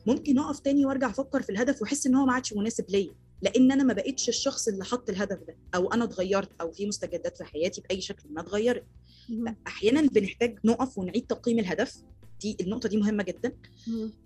ممكن 0.06 0.38
أقف 0.38 0.60
تاني 0.60 0.86
وأرجع 0.86 1.10
أفكّر 1.10 1.42
في 1.42 1.50
الهدف 1.50 1.82
وأحس 1.82 2.06
إن 2.06 2.14
هو 2.14 2.26
ما 2.26 2.32
عادش 2.32 2.52
مناسب 2.52 2.84
ليّا، 2.90 3.14
لإن 3.42 3.72
أنا 3.72 3.84
ما 3.84 3.92
بقيتش 3.94 4.28
الشخص 4.28 4.68
اللي 4.68 4.84
حَط 4.84 5.10
الهدف 5.10 5.38
ده، 5.42 5.56
أو 5.74 5.92
أنا 5.92 6.04
اتغيّرت 6.04 6.50
أو 6.60 6.72
في 6.72 6.86
مستجدات 6.86 7.36
في 7.36 7.44
حياتي 7.44 7.80
بأي 7.80 8.00
شكل 8.00 8.28
ما 8.32 8.40
اتغيّرت، 8.40 8.86
اهم. 9.30 9.56
فأحيانًا 9.66 10.08
بنحتاج 10.08 10.58
نُقف 10.64 10.98
ونعيد 10.98 11.26
تقييم 11.26 11.58
الهدف، 11.58 11.96
دي 12.40 12.56
النقطة 12.60 12.88
دي 12.88 12.96
مهمة 12.96 13.22
جدًا،. 13.22 13.52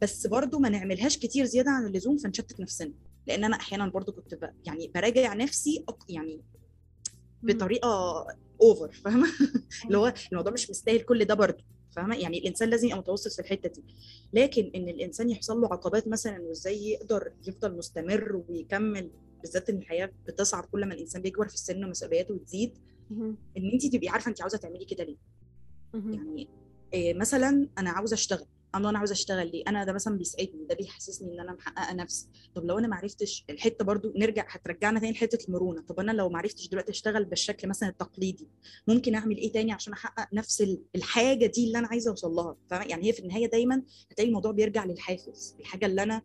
بس 0.03 0.27
برضه 0.27 0.59
ما 0.59 0.69
نعملهاش 0.69 1.19
كتير 1.19 1.45
زيادة 1.45 1.71
عن 1.71 1.87
اللزوم 1.87 2.17
فنشتت 2.19 2.61
نفسنا، 2.61 2.93
لإن 3.27 3.45
أنا 3.45 3.57
أحيانًا 3.57 3.89
برضه 3.89 4.13
كنت 4.13 4.35
ب 4.35 4.51
يعني 4.67 4.89
باراجع 4.95 5.35
نفسي 5.35 5.85
يعني 6.09 6.33
اهم. 6.35 6.43
بطريقة 7.43 8.25
over 8.63 8.91
فاهمة؟ 9.05 9.27
اللي 9.85 9.97
أيوه. 9.99 10.09
هو 10.09 10.15
الموضوع 10.33 10.53
مش 10.53 10.71
مستاهل 10.71 11.01
كل 11.01 11.25
ده 11.25 11.35
برضه، 11.35 11.65
فاهمة؟ 11.91 12.17
يعني 12.17 12.39
الإنسان 12.39 12.71
لازم 12.71 12.87
يبقى 12.89 12.99
متوسط 12.99 13.33
في 13.33 13.39
الحتة 13.39 13.69
دي، 13.69 13.85
لكن 14.33 14.71
إن 14.75 14.89
الإنسان 14.89 15.31
يحصل 15.31 15.61
له 15.61 15.69
عقبات 15.73 16.09
مثلًا 16.09 16.43
وإزاي 16.43 16.91
يقدر 16.91 17.33
يفضل 17.47 17.77
مستمر 17.77 18.43
ويكمّل، 18.49 19.11
بالذات 19.43 19.71
إن 19.71 19.79
الحياة 19.79 20.11
بتصعب 20.29 20.65
كل 20.65 20.85
ما 20.87 20.95
الإنسان 20.95 21.23
بيكبر 21.23 21.49
في 21.49 21.55
السن 21.55 21.85
ومسؤولياته 21.85 22.35
بتزيد، 22.35 22.79
اهم. 23.11 23.37
إن 23.57 23.71
أنتِ 23.73 23.87
تبقي 23.87 24.09
عارفة 24.09 24.29
أنتِ 24.29 24.41
عاوزة 24.41 24.59
تعملي 24.59 24.85
كده 24.85 25.05
ليه،. 25.05 25.17
يعني 25.95 26.49
آآ 26.95 27.13
مثلًا 27.13 27.69
أنا 27.79 27.91
عاوزة 27.91 28.15
أشتغل، 28.15 28.47
الله 28.77 28.91
أنا 28.91 28.99
عاوزة 28.99 29.13
أشتغل 29.13 29.51
ليه؟ 29.53 29.63
أنا 29.69 29.85
ده 29.85 29.93
مثلًا 29.93 30.19
بيسعدني، 30.19 30.65
ده 30.69 30.75
بيحسسني 30.75 31.35
إن 31.35 31.41
أنا 31.41 31.53
محققة 31.53 31.95
نفسي، 31.95 32.29
طب 32.55 32.65
لو 32.65 32.79
أنا 32.79 32.89
ما 32.89 32.97
عرفتش 32.97 33.45
الحتة 33.51 33.85
برضه 33.85 34.13
نرجع 34.17 34.45
هترجعنا 34.49 35.01
تاني 35.01 35.13
لحتة 35.13 35.39
المرونة، 35.49 35.83
طب 35.83 36.01
أنا 36.01 36.13
لو 36.13 36.29
ما 36.29 36.39
عرفتش 36.39 36.69
دلوقتي 36.69 36.93
أشتغل 36.93 37.25
بالشكل 37.25 37.69
مثلًا 37.69 37.89
التقليدي، 37.89 38.49
ممكن 38.89 39.15
أعمل 39.15 39.37
إيه 39.37 39.53
تاني 39.53 39.73
عشان 39.73 39.93
أحقق 39.93 40.35
نفس 40.35 40.61
ال 40.63 40.83
الحاجة 40.97 41.47
دي 41.47 41.67
اللي 41.67 41.79
أنا 41.79 41.87
عايزة 41.89 42.11
أوصل 42.11 42.31
لها،؟ 42.31 42.57
يعني 42.73 43.09
هي 43.09 43.13
في 43.13 43.21
النهاية 43.21 43.47
دايمًا 43.51 43.83
هتلاقي 44.11 44.29
الموضوع 44.29 44.53
بيرجع 44.53 44.85
للحافز، 44.85 45.57
الحاجة 45.61 45.87
اللي 45.87 46.03
أنا 46.03 46.23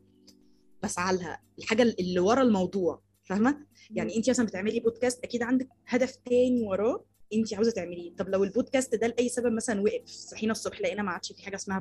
باسعى 0.82 1.16
لها، 1.16 1.42
الحاجة 1.60 1.82
ال 1.84 2.00
اللي 2.00 2.20
ورا 2.20 2.42
الموضوع، 2.42 3.02
فاهمة؟ 3.24 3.50
اهم. 3.50 3.66
يعني 3.98 4.18
أنتِ 4.18 4.30
مثلًا 4.30 4.46
بتعملي 4.46 4.82
podcast 4.82 5.20
أكيد 5.24 5.44
عندِك 5.44 5.68
هدف 5.88 6.16
تاني 6.16 6.62
وراه 6.62 7.06
أنتِ 7.34 7.54
عاوزة 7.54 7.72
تعمليه، 7.72 8.16
طب 8.16 8.30
لو 8.30 8.46
الpodcast 8.46 8.90
ده 8.96 9.08
لأي 9.08 9.30
سبب 9.30 9.52
مثلًا 9.52 9.82
وقف، 9.82 10.06
صحينا 10.08 10.52
الصبح 10.52 10.82
لقينا 10.82 11.04
ما 11.04 11.12
عادش 11.12 11.32
في 11.32 11.44
حاجة 11.44 11.56
اسمها 11.56 11.80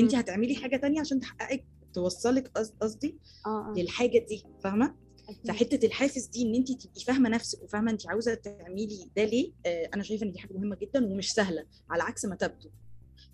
أنتِ 0.00 0.14
اهم. 0.14 0.20
هتعملي 0.20 0.54
حاجة 0.56 0.76
تانية 0.76 1.00
عشان 1.00 1.20
تحققِك 1.20 1.64
توصّلِك 1.94 2.48
قص 2.48 2.70
قصدي 2.80 3.18
آه، 3.46 3.48
آه. 3.48 3.74
للحاجة 3.76 4.18
دي، 4.28 4.44
فاهمة؟ 4.64 4.94
أكيد. 5.28 5.46
فحتة 5.48 5.86
الحافز 5.86 6.26
دي 6.26 6.42
إن 6.42 6.54
أنتِ 6.54 6.72
تبقي 6.72 7.00
فاهمة 7.06 7.28
نفسِك 7.28 7.62
وفاهمة 7.62 7.90
أنتِ 7.90 8.08
عاوزة 8.08 8.34
تعملي 8.34 9.10
ده 9.16 9.24
ليه، 9.24 9.52
آآ 9.66 9.90
أنا 9.94 10.02
شايفة 10.02 10.26
إن 10.26 10.32
دي 10.32 10.38
حاجة 10.38 10.52
مهمة 10.52 10.76
جدًا 10.76 11.06
ومش 11.06 11.32
سهلة، 11.32 11.66
على 11.90 12.02
عكس 12.02 12.24
ما 12.24 12.36
تبدو، 12.36 12.70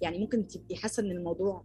يعني 0.03 0.19
ممكن 0.19 0.47
تبقي 0.47 0.77
حاسة 0.77 1.03
إن 1.03 1.11
الموضوع 1.11 1.65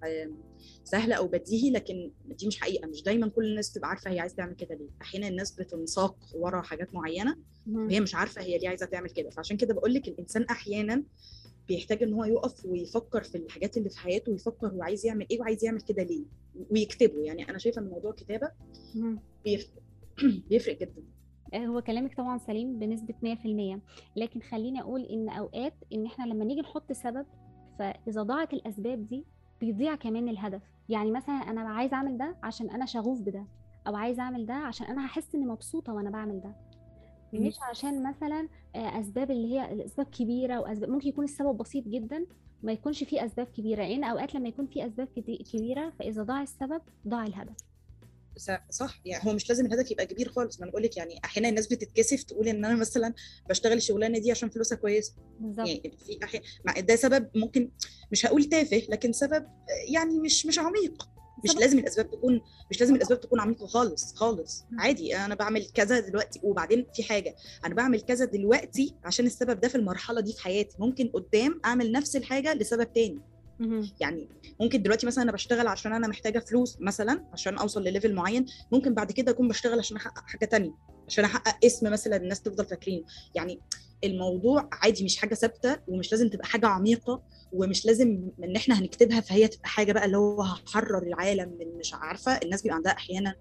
سهل 0.83 1.13
أو 1.13 1.27
بديهي، 1.27 1.71
لكن 1.71 2.11
دي 2.25 2.47
مش 2.47 2.59
حقيقة، 2.61 2.87
مش 2.87 3.03
دايمًا 3.03 3.27
كل 3.29 3.45
الناس 3.45 3.71
بتبقى 3.71 3.89
عارفة 3.89 4.11
هي 4.11 4.19
عايزة 4.19 4.35
تعمل 4.35 4.53
كده 4.55 4.75
ليه، 4.75 4.89
أحيانًا 5.01 5.27
الناس 5.27 5.51
بتنساق 5.51 6.15
ورا 6.35 6.61
حاجات 6.61 6.93
معيّنة 6.93 7.31
اهم. 7.67 7.85
وهي 7.87 7.99
مش 7.99 8.15
عارفة 8.15 8.41
هي 8.41 8.57
ليه 8.57 8.69
عايزة 8.69 8.85
تعمل 8.85 9.09
كده، 9.09 9.29
فعشان 9.29 9.57
كده 9.57 9.73
باقول 9.73 9.93
لِك 9.93 10.07
الإنسان 10.07 10.43
أحيانًا 10.43 11.03
بيحتاج 11.67 12.03
إن 12.03 12.13
هو 12.13 12.25
يُقف 12.25 12.65
ويفكّر 12.65 13.23
في 13.23 13.35
الحاجات 13.37 13.77
اللي 13.77 13.89
في 13.89 13.99
حياته 13.99 14.31
ويفكّر 14.31 14.67
هو 14.67 14.83
عايز 14.83 15.05
يعمل 15.05 15.25
إيه 15.31 15.39
وعايز 15.39 15.65
يعمل 15.65 15.81
كده 15.81 16.03
ليه، 16.03 16.23
ويكتبه، 16.71 17.21
يعني 17.23 17.49
أنا 17.49 17.57
شايفة 17.57 17.81
إن 17.81 17.89
موضوع 17.89 18.11
الكتابة 18.11 18.51
اهم. 18.95 19.19
بيفرق 19.45 19.71
بيفرق 20.49 20.79
جدًا. 20.79 21.03
آآ 21.53 21.57
هو 21.65 21.81
كلامِك 21.81 22.17
طبعًا 22.17 22.37
سليم 22.37 22.79
بنسبة 22.79 23.13
100%، 23.23 23.81
لكن 24.15 24.41
خلّيني 24.41 24.81
أقول 24.81 25.01
إن 25.05 25.29
أوقات 25.29 25.73
إن 25.93 26.05
إحنا 26.05 26.25
لمّا 26.25 26.45
نيجي 26.45 26.61
نحط 26.61 26.91
سبب، 26.91 27.25
فإذا 27.79 28.23
ضاعت 28.23 28.53
الأسباب 28.53 29.07
دي 29.07 29.25
بيضيع 29.61 29.95
كمان 29.95 30.29
الهدف، 30.29 30.61
يعني 30.89 31.11
مثلًا 31.11 31.35
أنا 31.35 31.61
عايزة 31.61 31.95
أعمل 31.95 32.17
ده 32.17 32.35
عشان 32.43 32.69
أنا 32.69 32.85
شغوف 32.85 33.21
بده، 33.21 33.45
أو 33.87 33.95
عايزة 33.95 34.23
أعمل 34.23 34.45
ده 34.45 34.53
عشان 34.53 34.87
أنا 34.87 35.03
هاحس 35.05 35.35
إني 35.35 35.45
مبسوطة 35.45 35.93
وأنا 35.93 36.09
باعمل 36.09 36.41
ده،. 36.41 36.55
مش 37.33 37.55
عشان 37.69 38.03
مثلًا 38.09 38.47
آآ 38.75 38.79
أسباب 38.79 39.31
اللي 39.31 39.53
هي 39.53 39.73
الأسباب 39.73 40.05
كبيرة 40.05 40.59
وأسباب 40.59 40.89
ممكن 40.89 41.07
يكون 41.09 41.23
السبب 41.23 41.57
بسيط 41.57 41.87
جدًا، 41.87 42.25
ما 42.63 42.71
يكونش 42.71 43.03
فيه 43.03 43.25
أسباب 43.25 43.47
كبيرة. 43.47 43.83
لأن 43.83 44.03
أوقات 44.03 44.35
لما 44.35 44.47
يكون 44.49 44.65
في 44.65 44.85
أسباب 44.85 45.07
كبيرة 45.53 45.89
فإذا 45.89 46.23
ضاع 46.23 46.41
السبب 46.41 46.81
ضاع 47.07 47.25
الهدف. 47.25 47.55
صح- 48.69 49.01
يعني 49.05 49.25
هو 49.29 49.33
مش 49.33 49.49
لازم 49.49 49.65
الهدف 49.65 49.91
يبقى 49.91 50.05
كبير 50.05 50.29
خالص. 50.29 50.57
ما 50.59 50.63
أنا 50.63 50.71
بقول 50.71 50.83
لك 50.83 50.97
يعني 50.97 51.19
أحيانا 51.25 51.49
الناس 51.49 51.67
بتتكسف 51.67 52.23
تقول 52.23 52.47
إن 52.47 52.65
أنا 52.65 52.75
مثلا 52.75 53.13
بشتغل 53.49 53.73
الشغلانة 53.77 54.19
دي 54.19 54.31
عشان 54.31 54.49
فلوسها 54.49 54.75
كويسة. 54.75 55.13
بالظبط. 55.39 55.67
يعني 55.67 55.97
في 56.05 56.19
أحيان 56.23 56.41
مع 56.65 56.73
ده 56.79 56.95
سبب 56.95 57.29
ممكن 57.35 57.71
مش 58.11 58.25
هقول 58.25 58.43
تافه 58.43 58.81
لكن 58.89 59.13
سبب 59.13 59.45
يعني 59.87 60.19
مش 60.19 60.45
مش 60.45 60.59
عميق. 60.59 61.09
مش 61.43 61.49
سبب- 61.51 61.59
لازم 61.59 61.79
الأسباب 61.79 62.11
تكون 62.11 62.41
مش 62.71 62.79
لازم 62.79 62.95
الأسباب 62.95 63.21
تكون 63.21 63.39
عميقة 63.39 63.65
خالص 63.67 64.13
خالص. 64.15 64.65
عادي 64.79 65.15
أنا 65.17 65.35
بعمل 65.35 65.65
كذا 65.73 65.99
دلوقتي 65.99 66.39
وبعدين 66.43 66.85
في 66.95 67.03
حاجة. 67.03 67.35
أنا 67.65 67.75
بعمل 67.75 68.01
كذا 68.01 68.25
دلوقتي 68.25 68.95
عشان 69.03 69.25
السبب 69.25 69.59
ده 69.59 69.67
في 69.67 69.75
المرحلة 69.75 70.21
دي 70.21 70.33
في 70.33 70.41
حياتي. 70.43 70.75
ممكن 70.79 71.07
قدام 71.07 71.61
أعمل 71.65 71.91
نفس 71.91 72.15
الحاجة 72.15 72.53
لسبب 72.53 72.93
تاني. 72.93 73.19
يعني 73.99 74.29
ممكن 74.59 74.81
دلوقتي 74.81 75.07
مثلا 75.07 75.23
أنا 75.23 75.31
بشتغل 75.31 75.67
عشان 75.67 75.93
أنا 75.93 76.07
محتاجة 76.07 76.39
فلوس 76.39 76.77
مثلا 76.81 77.25
عشان 77.33 77.57
أوصل 77.57 77.83
لليفل 77.83 78.13
معين 78.13 78.45
ممكن 78.71 78.93
بعد 78.93 79.11
كده 79.11 79.31
أكون 79.31 79.47
بشتغل 79.47 79.79
عشان 79.79 79.97
أحقق 79.97 80.23
حاجة 80.27 80.45
تانية 80.45 80.73
عشان 81.07 81.25
أحقق 81.25 81.65
اسم 81.65 81.91
مثلا 81.91 82.15
الناس 82.17 82.41
تفضل 82.41 82.65
فاكرينه. 82.65 83.03
يعني 83.35 83.59
الموضوع 84.03 84.69
عادي 84.71 85.03
مش 85.03 85.17
حاجة 85.17 85.33
ثابتة 85.35 85.77
ومش 85.87 86.11
لازم 86.11 86.29
تبقى 86.29 86.47
حاجة 86.47 86.67
عميقة 86.67 87.21
ومش 87.53 87.85
لازم 87.85 88.29
إن 88.43 88.55
إحنا 88.55 88.79
هنكتبها 88.79 89.19
فهي 89.19 89.47
تبقى 89.47 89.69
حاجة 89.69 89.91
بقى 89.93 90.05
اللي 90.05 90.17
هو 90.17 90.41
هحرر 90.41 91.03
العالم 91.03 91.57
من 91.59 91.77
مش 91.77 91.93
عارفة 91.93 92.31
الناس 92.37 92.61
بيبقى 92.61 92.75
عندها 92.75 92.91
أحيانا 92.93 93.35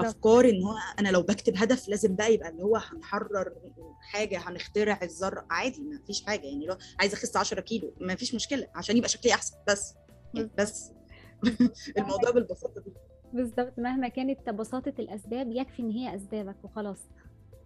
أفكار 0.00 0.48
إن 0.48 0.62
هو 0.62 0.74
أنا 0.98 1.08
لو 1.08 1.22
بكتب 1.22 1.56
هدف 1.56 1.88
لازم 1.88 2.16
بقى 2.16 2.34
يبقى 2.34 2.48
اللي 2.48 2.62
هو 2.62 2.76
هنحرر 2.76 3.52
حاجة 4.00 4.38
هنخترع 4.38 4.98
الذرة 5.02 5.46
عادي 5.50 5.80
ما 5.80 6.00
فيش 6.06 6.22
حاجة 6.24 6.46
يعني 6.46 6.66
لو 6.66 6.76
عايزه 7.00 7.14
أخس 7.14 7.36
10 7.36 7.60
كيلو 7.60 7.94
ما 8.00 8.14
فيش 8.14 8.34
مشكلة 8.34 8.66
عشان 8.74 8.96
يبقى 8.96 9.08
شكلي 9.08 9.34
أحسن 9.34 9.56
بس 9.68 9.94
يعني 10.34 10.50
بس. 10.58 10.90
الموضوع 11.98 12.30
بالبساطة 12.30 12.80
دي. 12.80 12.92
بالظبط 13.32 13.78
مهما 13.78 14.08
كانت 14.08 14.50
بساطه 14.50 14.94
الأسباب 14.98 15.52
يكفي 15.52 15.82
إن 15.82 15.90
هي 15.90 16.14
أسبابك 16.16 16.56
وخلاص. 16.64 16.98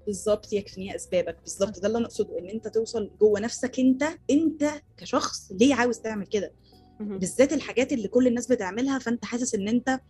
بالظبط 0.09 0.53
يكفي 0.53 0.79
إن 0.79 0.83
هي 0.83 0.97
أسبابك. 0.97 1.37
بالظبط 1.43 1.81
ده 1.81 1.87
اللي 1.87 1.99
أنا 1.99 2.07
أقصده 2.07 2.39
إن 2.39 2.49
أنت 2.49 2.69
توصل 2.69 3.11
جوه 3.21 3.41
نفسك 3.41 3.81
أنت 3.81 4.05
أنت 4.31 4.71
كشخص 4.97 5.53
ليه 5.53 5.75
عاوز 5.75 5.99
تعمل 5.99 6.27
كده. 6.27 6.53
بالذات 7.01 7.53
الحاجات 7.53 7.93
اللي 7.93 8.09
كل 8.09 8.27
الناس 8.27 8.47
بتعملها 8.47 8.99
فأنت 8.99 9.25
حاسس 9.25 9.55
إن 9.55 9.69
أنت 9.69 10.01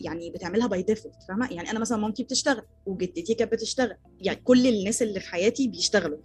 يعني 0.00 0.30
بتعملها 0.30 0.66
by 0.66 0.82
default 0.82 1.14
فاهمة؟ 1.28 1.52
يعني 1.52 1.70
أنا 1.70 1.78
مثلا 1.78 1.98
مامتي 1.98 2.22
بتشتغل 2.22 2.62
وجدتي 2.86 3.34
كانت 3.34 3.52
بتشتغل. 3.52 3.96
يعني 4.20 4.40
كل 4.44 4.66
الناس 4.66 5.02
اللي 5.02 5.20
في 5.20 5.28
حياتي 5.28 5.68
بيشتغلوا. 5.68 6.18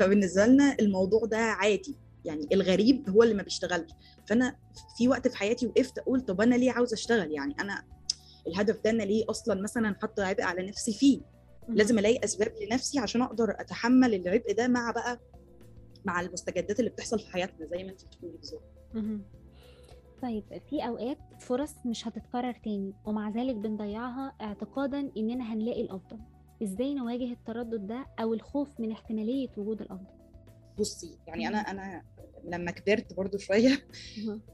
فبالنسبة 0.00 0.46
لنا 0.46 0.76
الموضوع 0.80 1.24
ده 1.24 1.38
عادي. 1.38 1.96
يعني 2.24 2.48
الغريب 2.52 3.10
هو 3.10 3.22
اللي 3.22 3.34
ما 3.34 3.42
بيشتغلش. 3.42 3.90
فأنا 4.28 4.56
في 4.98 5.08
وقت 5.08 5.28
في 5.28 5.36
حياتي 5.36 5.66
وقفت 5.66 5.98
أقول 5.98 6.20
طب 6.20 6.40
أنا 6.40 6.54
ليه 6.54 6.70
عاوزه 6.70 6.94
أشتغل؟ 6.94 7.32
يعني 7.32 7.54
أنا 7.60 7.84
الهدف 8.46 8.80
ده 8.84 8.90
أنا 8.90 9.02
ليه 9.02 9.24
أصلا 9.28 9.62
مثلا 9.62 9.96
حاطة 10.00 10.24
عبء 10.24 10.42
على 10.42 10.66
نفسي 10.68 10.92
فيه. 10.92 11.20
لازم 11.68 11.98
ألاقي 11.98 12.24
أسباب 12.24 12.52
لنفسي 12.70 12.98
عشان 12.98 13.22
أقدر 13.22 13.50
أتحمل 13.50 14.14
العبء 14.14 14.54
ده 14.54 14.68
مع 14.68 14.90
بقى 14.90 15.20
مع 16.04 16.20
المستجدات 16.20 16.78
اللي 16.80 16.90
بتحصل 16.90 17.18
في 17.18 17.32
حياتنا 17.32 17.66
زي 17.66 17.84
ما 17.84 17.90
انت 17.90 18.04
بتقولي 18.04 18.36
بالظبط. 18.36 18.62
طيب 20.22 20.44
في 20.70 20.86
أوقات 20.86 21.18
فرص 21.40 21.74
مش 21.86 22.08
هتتكرر 22.08 22.52
تاني 22.64 22.92
ومع 23.04 23.30
ذلك 23.30 23.54
بنضيعها 23.54 24.34
اعتقادا 24.40 25.12
إننا 25.16 25.54
هنلاقي 25.54 25.80
الأفضل 25.82 26.18
إزاي 26.62 26.94
نواجه 26.94 27.32
التردد 27.32 27.86
ده 27.86 28.06
أو 28.20 28.34
الخوف 28.34 28.80
من 28.80 28.92
احتمالية 28.92 29.48
وجود 29.56 29.80
الأفضل 29.82 30.12
بصي 30.78 31.18
يعني 31.26 31.48
أنا. 31.48 31.58
أنا 31.58 32.02
لما 32.44 32.70
كبرت 32.70 33.12
برضو 33.14 33.38
شوية. 33.38 33.86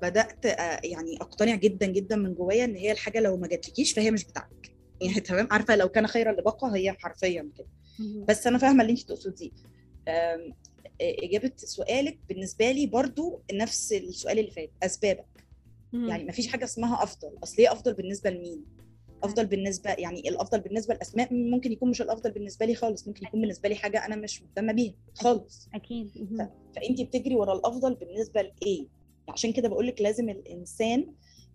بدأت 0.02 0.46
آه، 0.46 0.80
يعني 0.84 1.16
أقتنع 1.20 1.54
جدا 1.54 1.86
جدا 1.86 2.16
من 2.16 2.34
جوايا 2.34 2.64
إن 2.64 2.74
هي 2.74 2.92
الحاجة 2.92 3.20
لو 3.20 3.36
ما 3.36 3.46
جاتلكيش 3.48 3.92
فهي 3.92 4.10
مش 4.10 4.24
بتاعتك 4.24 4.76
يعني 5.00 5.20
تمام. 5.20 5.48
عارفة 5.50 5.76
لو 5.76 5.88
كان 5.88 6.06
خيرا 6.06 6.32
لبقى 6.32 6.58
هي 6.74 6.92
حرفيا 6.92 7.50
كده. 7.58 7.66
بس 8.28 8.46
أنا 8.46 8.58
فاهمة 8.58 8.82
اللي 8.82 8.92
انت 8.92 9.02
تقصديه 9.02 9.50
إجابة 11.00 11.52
سؤالك 11.56 12.18
بالنسبة 12.28 12.70
لي 12.70 12.86
برضو 12.86 13.42
نفس 13.52 13.92
السؤال 13.92 14.38
اللي 14.38 14.50
فات 14.50 14.70
أسبابك. 14.82 15.44
يعني 15.92 16.24
ما 16.24 16.32
فيش 16.32 16.48
حاجة 16.48 16.64
اسمها 16.64 17.02
أفضل. 17.02 17.38
أصل 17.42 17.56
إيه 17.58 17.72
أفضل 17.72 17.94
بالنسبة 17.94 18.30
لمين؟ 18.30 18.64
أفضل 19.22 19.46
بالنسبة 19.46 19.90
يعني 19.90 20.28
الأفضل 20.28 20.60
بالنسبة 20.60 20.94
لأسماء 20.94 21.34
ممكن 21.34 21.72
يكون 21.72 21.90
مش 21.90 22.02
الأفضل 22.02 22.30
بالنسبة 22.30 22.66
لي 22.66 22.74
خالص 22.74 23.08
ممكن 23.08 23.26
يكون 23.26 23.40
بالنسبة 23.40 23.68
لي 23.68 23.74
حاجة 23.74 24.06
أنا 24.06 24.16
مش 24.16 24.42
مهتمة 24.42 24.72
بيها 24.72 24.94
خالص. 25.14 25.68
أكيد. 25.74 26.10
فانت 26.76 27.00
بتجري 27.00 27.34
ورا 27.34 27.54
الأفضل 27.54 27.94
بالنسبة 27.94 28.42
لإيه؟ 28.42 28.86
عشان 29.28 29.52
كده 29.52 29.68
بقول 29.68 29.86
لك 29.86 30.00
لازم 30.00 30.28
الإنسان 30.28 31.06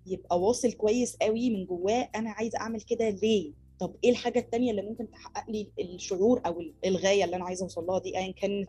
يبقى 0.06 0.42
واصل 0.42 0.72
كويس 0.72 1.16
قوي 1.22 1.50
من 1.50 1.66
جواه 1.66 2.10
أنا 2.16 2.30
عايزة 2.32 2.60
أعمل 2.60 2.82
كده 2.82 3.10
ليه؟ 3.10 3.52
طب 3.80 3.96
إيه 4.04 4.10
الحاجة 4.10 4.40
التانية 4.40 4.72
اللي 4.72 4.82
ممكن 4.82 5.12
تحقق 5.12 5.50
لي 5.52 5.68
الشعور 5.80 6.42
أو 6.46 6.62
الغاية 6.86 7.24
اللي 7.24 7.36
أنا 7.36 7.46
عايزة 7.46 7.64
أوصل 7.64 7.86
لها 7.86 8.00
دي 8.00 8.18
ايا 8.18 8.32
كان 8.32 8.66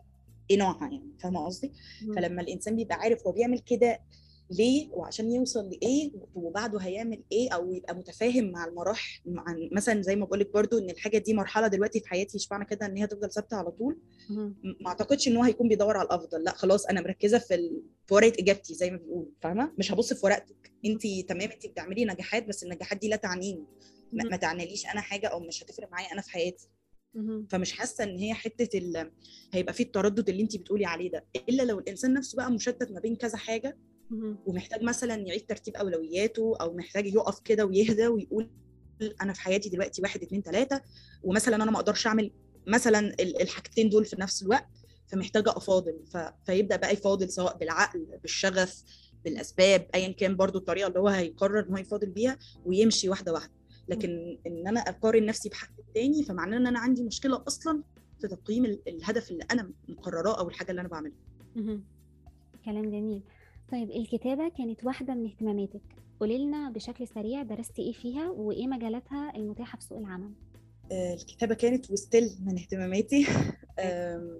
إيه 0.51 0.57
نوعها 0.57 0.81
يعني؟ 0.91 1.11
فاهمة 1.19 1.45
قصدي. 1.45 1.71
فلما 2.15 2.41
الإنسان 2.41 2.75
بيبقى 2.75 2.95
عارف 2.95 3.27
هو 3.27 3.31
بيعمل 3.31 3.59
كده 3.59 3.99
ليه 4.51 4.89
وعشان 4.91 5.31
يوصل 5.31 5.69
لإيه 5.69 6.11
وبعده 6.35 6.79
هيعمل 6.79 7.23
إيه 7.31 7.49
أو 7.49 7.73
يبقى 7.73 7.95
متفاهم 7.95 8.51
مع 8.51 8.65
المراحل 8.65 9.21
مع 9.25 9.45
مثلا 9.71 10.01
زي 10.01 10.15
ما 10.15 10.25
بقول 10.25 10.39
لك 10.39 10.53
برضو 10.53 10.77
إن 10.77 10.89
الحاجة 10.89 11.17
دي 11.17 11.33
مرحلة 11.33 11.67
دلوقتي 11.67 11.99
في 11.99 12.07
حياتي 12.09 12.37
مش 12.37 12.51
معنى 12.51 12.65
كده 12.65 12.85
إن 12.85 12.97
هي 12.97 13.07
تفضل 13.07 13.31
ثابتة 13.31 13.57
على 13.57 13.71
طول 13.71 13.97
ما 14.63 14.87
أعتقدش 14.87 15.27
إن 15.27 15.37
هو 15.37 15.43
هيكون 15.43 15.67
بيدور 15.69 15.97
على 15.97 16.05
الأفضل 16.05 16.43
لأ 16.43 16.51
خلاص 16.51 16.85
أنا 16.85 17.01
مركزة 17.01 17.37
في 17.37 17.55
ال... 17.55 17.81
في 18.07 18.13
ورقة 18.13 18.33
إجابتي 18.39 18.73
زي 18.73 18.91
ما 18.91 18.97
بيقولوا 18.97 19.29
فاهمة 19.41 19.71
مش 19.77 19.91
هبص 19.91 20.13
في 20.13 20.25
ورقتك 20.25 20.71
أنت 20.85 21.07
تمام 21.29 21.49
أنت 21.51 21.65
بتعملي 21.67 22.05
نجاحات 22.05 22.47
بس 22.47 22.63
النجاحات 22.63 22.97
دي 22.99 23.07
لا 23.09 23.15
تعنيني 23.15 23.65
ما. 24.13 24.23
ما 24.29 24.37
تعنيليش 24.37 24.85
أنا 24.85 25.01
حاجة 25.01 25.27
أو 25.27 25.39
مش 25.39 25.63
هتفرق 25.63 25.91
معايا 25.91 26.11
أنا 26.13 26.21
في 26.21 26.31
حياتي. 26.31 26.67
فمش 27.49 27.71
حاسة 27.71 28.03
إن 28.03 28.17
هي 28.17 28.33
حتة 28.33 28.77
ال... 28.77 29.11
هيبقى 29.51 29.73
فيه 29.73 29.83
التردد 29.83 30.29
اللي 30.29 30.41
أنت 30.43 30.57
بتقولي 30.57 30.85
عليه 30.85 31.11
ده 31.11 31.25
إلا 31.49 31.63
لو 31.63 31.79
الإنسان 31.79 32.13
نفسه 32.13 32.35
بقى 32.35 32.51
مشتت 32.51 32.91
ما 32.91 32.99
بين 32.99 33.15
كذا 33.15 33.37
حاجة. 33.37 33.77
ومحتاج 34.45 34.83
مثلا 34.83 35.15
يعيد 35.15 35.45
ترتيب 35.45 35.75
أولوياته 35.75 36.53
أو 36.61 36.73
محتاج 36.73 37.05
يقف 37.13 37.39
كده 37.39 37.65
ويهدى 37.65 38.07
ويقول 38.07 38.49
أنا 39.21 39.33
في 39.33 39.41
حياتي 39.41 39.69
دلوقتي 39.69 40.01
واحد 40.01 40.23
اتنين 40.23 40.43
تلاتة 40.43 40.81
ومثلا 41.23 41.55
أنا 41.55 41.71
ما 41.71 41.77
أقدرش 41.77 42.07
أعمل 42.07 42.31
مثلا 42.67 42.99
ال- 42.99 43.41
الحاجتين 43.41 43.89
دول 43.89 44.05
في 44.05 44.15
نفس 44.21 44.43
الوقت 44.43 44.67
فمحتاجة 45.07 45.49
أفاضل. 45.49 45.99
ف... 46.13 46.17
فيبدأ 46.45 46.75
بقى 46.75 46.93
يفاضل 46.93 47.29
سواء 47.29 47.57
بالعقل 47.57 48.05
بالشغف 48.21 48.83
بالأسباب 49.25 49.87
ايا 49.95 50.11
كان 50.11 50.35
برضو 50.35 50.59
الطريقة 50.59 50.87
اللي 50.87 50.99
هو 50.99 51.07
هيقرر 51.07 51.59
إن 51.59 51.71
هو 51.71 51.77
يفاضل 51.77 52.09
بيها 52.09 52.37
ويمشي 52.65 53.09
واحدة 53.09 53.33
واحدة. 53.33 53.51
لكن 53.89 54.37
إن 54.47 54.67
أنا 54.67 54.79
أقارن 54.79 55.25
نفسي 55.25 55.49
بحد 55.49 55.69
تاني 55.95 56.23
فمعناه 56.23 56.57
إن 56.57 56.67
أنا 56.67 56.79
عندي 56.79 57.03
مشكلة 57.03 57.43
أصلا 57.47 57.83
في 58.21 58.27
تقييم 58.27 58.65
ال- 58.65 58.81
الهدف 58.87 59.31
اللي 59.31 59.43
أنا 59.51 59.71
مقرراه 59.87 60.39
أو 60.39 60.49
الحاجة 60.49 60.71
اللي 60.71 60.81
أنا 60.81 60.89
بعملها. 60.89 61.15
كلام 62.65 62.83
جميل. 62.91 63.21
طيب 63.71 63.91
الكتابة 63.91 64.49
كانت 64.57 64.85
واحدة 64.85 65.13
من 65.13 65.25
اهتماماتك. 65.25 65.81
قولي 66.19 66.37
لنا 66.37 66.69
بشكل 66.69 67.07
سريع 67.07 67.43
درستي 67.43 67.81
إيه 67.81 67.93
فيها 67.93 68.29
وإيه 68.29 68.67
مجالاتها 68.67 69.35
المتاحة 69.35 69.77
في 69.77 69.83
سوق 69.85 69.97
العمل؟ 69.97 70.31
آه، 70.91 71.13
الكتابة 71.13 71.55
كانت 71.55 71.91
وستيل 71.91 72.29
من 72.45 72.57
اهتماماتي. 72.57 73.27
آه، 73.79 74.39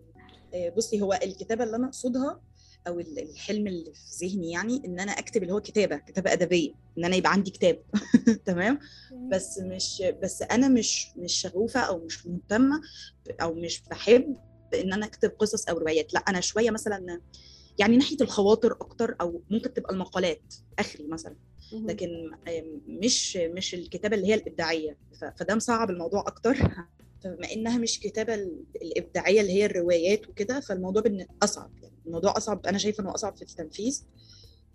بصي 0.77 1.01
هو 1.01 1.13
الكتابة 1.23 1.63
اللي 1.63 1.75
أنا 1.75 1.87
أقصدها 1.87 2.41
أو 2.87 2.99
ال- 2.99 3.19
الحلم 3.19 3.67
اللي 3.67 3.93
في 3.93 4.25
ذهني 4.25 4.51
يعني 4.51 4.81
إن 4.85 4.99
أنا 4.99 5.11
أكتب 5.11 5.43
اللي 5.43 5.53
هو 5.53 5.61
كتابة 5.61 5.97
كتابة 5.97 6.33
أدبية 6.33 6.71
إن 6.97 7.05
أنا 7.05 7.15
يبقى 7.15 7.31
عندي 7.31 7.51
كتاب. 7.51 7.81
تمام؟ 8.45 8.79
بس 9.31 9.59
مش 9.59 10.03
بس 10.23 10.41
أنا 10.41 10.67
مش 10.67 11.07
مش 11.17 11.33
شغوفة 11.33 11.79
أو 11.79 11.99
مش 12.05 12.27
مهتمة 12.27 12.81
أو 13.41 13.53
مش 13.53 13.81
بحب 13.91 14.37
إن 14.73 14.93
أنا 14.93 15.05
أكتب 15.05 15.29
قصص 15.29 15.69
أو 15.69 15.77
روايات. 15.77 16.13
لأ 16.13 16.19
أنا 16.19 16.41
شوية 16.41 16.71
مثلا 16.71 17.21
يعني 17.79 17.97
ناحية 17.97 18.17
الخواطر 18.21 18.71
أكتر 18.71 19.15
أو 19.21 19.41
ممكن 19.49 19.73
تبقى 19.73 19.93
المقالات 19.93 20.53
آخري 20.79 21.07
مثلا. 21.07 21.35
لكن 21.73 22.09
مش 22.87 23.37
مش 23.37 23.73
الكتابة 23.73 24.15
اللي 24.15 24.27
هي 24.27 24.33
الإبداعية. 24.33 24.97
فده 25.37 25.55
مصعب 25.55 25.89
الموضوع 25.89 26.19
أكتر. 26.27 26.55
فبما 27.23 27.51
إنها 27.51 27.77
مش 27.77 27.99
كتابة 27.99 28.33
ال- 28.33 28.63
الإبداعية 28.81 29.41
اللي 29.41 29.51
هي 29.53 29.65
الروايات 29.65 30.29
وكده 30.29 30.59
فالموضوع 30.59 31.03
أصعب. 31.43 31.71
يعني 31.83 31.95
الموضوع 32.05 32.33
أصعب 32.37 32.65
أنا 32.67 32.77
شايفة 32.77 33.03
إنه 33.03 33.15
أصعب 33.15 33.35
في 33.35 33.41
التنفيذ. 33.41 34.01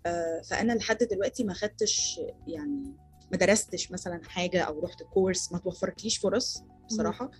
آه، 0.05 0.41
فأنا 0.49 0.73
لحد 0.73 0.97
دلوقتي 0.97 1.43
ما 1.43 1.53
خدتش 1.53 2.19
يعني 2.47 2.83
ما 3.31 3.37
درستش 3.37 3.91
مثلا 3.91 4.21
حاجة 4.23 4.61
أو 4.61 4.79
رحت 4.79 5.03
كورس 5.03 5.51
ما 5.51 5.59
توفرتليش 5.59 6.17
فرص 6.17 6.63
بصراحة. 6.85 7.31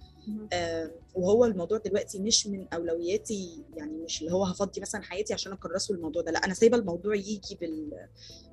وهو 1.15 1.45
الموضوع 1.45 1.77
دلوقتي 1.77 2.19
مش 2.19 2.47
من 2.47 2.67
أولوياتي 2.73 3.63
يعني 3.75 3.97
مش 3.97 4.21
اللي 4.21 4.33
هو 4.33 4.43
هفضي 4.43 4.81
مثلا 4.81 5.01
حياتي 5.01 5.33
عشان 5.33 5.51
أكرسه 5.51 5.93
الموضوع 5.95 6.21
ده 6.21 6.31
لا 6.31 6.39
أنا 6.45 6.53
سايبة 6.53 6.77
الموضوع 6.77 7.15
يجي 7.15 7.57
بال 7.61 8.07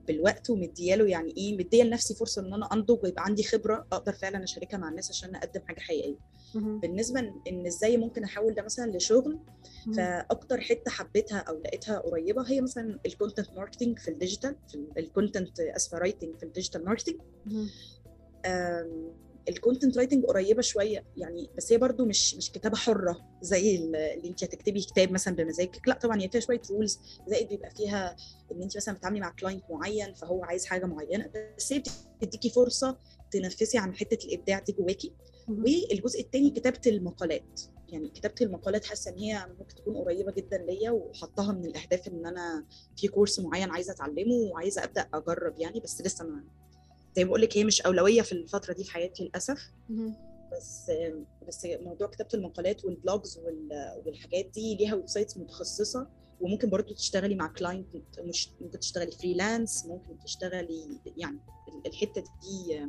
بالوقت 0.07 0.51
ومدياله 0.51 1.07
يعني 1.09 1.35
إيه 1.37 1.57
مدية 1.59 1.83
لنفسي 1.83 2.15
فرصة 2.15 2.43
إن 2.43 2.55
أنا 2.55 2.69
أنضج 2.73 2.99
ويبقى 3.05 3.25
عندي 3.25 3.43
خبرة 3.43 3.87
أقدر 3.93 4.13
فعلا 4.13 4.45
أشاركها 4.45 4.79
مع 4.79 4.89
الناس 4.89 5.11
عشان 5.11 5.37
أقدم 5.37 5.61
حاجة 5.67 5.81
حقيقية. 5.81 6.17
بالنسبة 6.81 7.21
إن 7.49 7.67
إزاي 7.67 7.97
ممكن 7.97 8.25
أحول 8.25 8.55
ده 8.55 8.63
مثلا 8.63 8.91
لشغل. 8.97 9.39
فأكتر 9.97 10.61
حتة 10.61 10.91
حبيتها 10.91 11.39
أو 11.39 11.59
لقيتها 11.59 11.99
قريبة 11.99 12.43
هي 12.43 12.61
مثلا 12.61 12.99
الكونتنت 13.07 13.51
ماركتنج 13.57 13.99
في 13.99 14.09
الديجيتال 14.09 14.57
في 14.69 14.87
الكونتنت 15.01 15.61
اسفه 15.61 15.99
رايتنج 15.99 16.37
في 16.37 16.43
الديجيتال 16.43 16.85
ماركتنج. 16.85 17.21
ال 19.49 19.55
content 19.55 19.97
writing 19.99 20.25
قريبة 20.25 20.63
شوية 20.63 21.05
يعني 21.17 21.51
بس 21.57 21.73
هي 21.73 21.79
برضو 21.79 22.05
مش 22.05 22.35
مش 22.35 22.53
كتابة 22.53 22.77
حرة 22.77 23.21
زي 23.43 23.77
ال- 23.77 23.97
اللي 23.97 24.29
انت 24.29 24.45
هتكتبي 24.45 24.81
كتاب 24.81 25.13
مثلا 25.13 25.37
بمزاجك 25.37 25.89
لا 25.89 25.95
طبعا 25.95 26.21
هي 26.21 26.29
فيها 26.29 26.41
شوية 26.41 26.63
rules 26.71 26.99
زائد 27.29 27.49
بيبقى 27.49 27.71
فيها 27.71 28.17
إن 28.53 28.63
انت 28.63 28.77
مثلا 28.77 28.95
بتتعاملي 28.95 29.21
مع 29.21 29.31
client 29.31 29.65
معين 29.71 30.15
فهو 30.15 30.45
عايز 30.45 30.67
حاجة 30.67 30.87
معينة 30.87 31.31
بس 31.57 31.73
هي 31.73 31.83
بتديكي 32.23 32.51
فرصة 32.51 32.99
تنفسي 33.31 33.79
عن 33.79 33.95
حتة 33.95 34.27
الإبداع 34.27 34.59
دي 34.59 34.73
جواكي. 34.73 35.13
والجزء 35.49 36.21
الثاني 36.21 36.51
كتابة 36.51 36.81
المقالات 36.87 37.61
يعني 37.89 38.09
كتابة 38.09 38.35
المقالات 38.41 38.85
حاسة 38.85 39.11
إن 39.11 39.19
هي 39.19 39.47
ممكن 39.59 39.75
تكون 39.75 39.97
قريبة 39.97 40.33
جدا 40.33 40.59
ليا 40.59 40.91
وحطها 40.91 41.53
من 41.53 41.65
الأهداف 41.65 42.09
إن 42.09 42.27
أنا 42.27 42.67
في 42.97 43.09
course 43.09 43.41
معين 43.41 43.71
عايزة 43.71 43.93
أتعلمه 43.93 44.35
وعايزة 44.35 44.85
أبدأ 44.85 45.09
أجرب 45.15 45.59
يعني 45.59 45.81
بس 45.81 46.01
لسه 46.01 46.25
ما 46.25 46.45
زي 47.19 47.25
ما 47.25 47.29
بقول 47.29 47.41
لك 47.43 47.57
هي 47.59 47.65
مش 47.65 47.83
أولوية 47.83 48.23
في 48.23 48.33
الفترة 48.33 48.73
دي 48.73 48.85
في 48.85 48.91
حياتي 48.91 49.25
للأسف. 49.25 49.71
بس 50.57 50.91
بس 51.49 51.67
موضوع 51.81 52.07
كتابة 52.09 52.29
المقالات 52.35 52.85
وال 52.85 53.00
blogs 53.00 53.39
وال- 53.39 54.03
والحاجات 54.07 54.45
دي 54.55 54.75
ليها 54.77 54.95
websites 54.95 55.37
متخصصة 55.37 56.09
وممكن 56.41 56.71
برضو 56.71 56.95
تشتغلي 56.95 57.35
مع 57.35 57.47
client 57.49 57.87
مش 58.19 58.51
ممكن 58.61 58.79
تشتغلي 58.81 59.11
freelance 59.11 59.87
ممكن 59.87 60.19
تشتغلي 60.25 61.01
يعني 61.17 61.39
الحتة 61.87 62.21
دي 62.43 62.87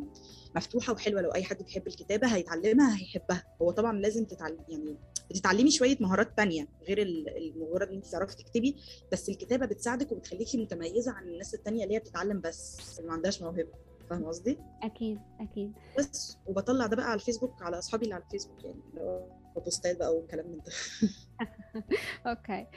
مفتوحة 0.56 0.94
وحلوة. 0.94 1.22
لو 1.22 1.30
أي 1.30 1.44
حد 1.44 1.64
بيحب 1.64 1.88
الكتابة 1.88 2.28
هيتعلمها 2.28 2.98
هيحبها. 3.02 3.44
هو 3.62 3.72
طبعا 3.72 4.00
لازم 4.00 4.26
تتعلم 4.26 4.64
يعني 4.70 4.98
بتتعلمي 5.30 5.72
شوية 5.72 5.98
مهارات 6.00 6.38
تانية 6.38 6.68
غير 6.88 7.02
المجرد 7.02 7.88
إن 7.90 7.96
أنت 7.96 8.06
تعرفي 8.08 8.36
تكتبي. 8.36 8.76
بس 9.12 9.30
الكتابة 9.30 9.66
بتساعدك 9.66 10.12
وبتخليكي 10.12 10.58
متميزة 10.58 11.12
عن 11.12 11.28
الناس 11.28 11.54
التانية 11.54 11.84
اللي 11.84 11.96
هي 11.96 12.00
بتتعلم 12.00 12.42
بس 12.42 12.78
اللي 12.98 13.08
ما 13.08 13.14
عندهاش 13.14 13.42
موهبة. 13.42 13.74
فاهمه 14.10 14.28
قصدي؟ 14.28 14.58
أكيد 14.84 15.20
أكيد 15.40 15.74
بس 16.00 16.38
وبطلع 16.48 16.86
ده 16.88 16.96
بقى 16.96 17.06
على 17.06 17.16
الفيسبوك 17.20 17.62
على 17.62 17.78
أصحابي 17.78 18.04
اللي 18.04 18.16
على 18.16 18.24
الفيسبوك 18.24 18.64
يعني 18.64 18.80
بوستات 19.56 19.98
بقى 20.00 20.16
والكلام 20.16 20.48
من 20.48 20.58
ده 20.58 20.72
أوكي 22.28 22.68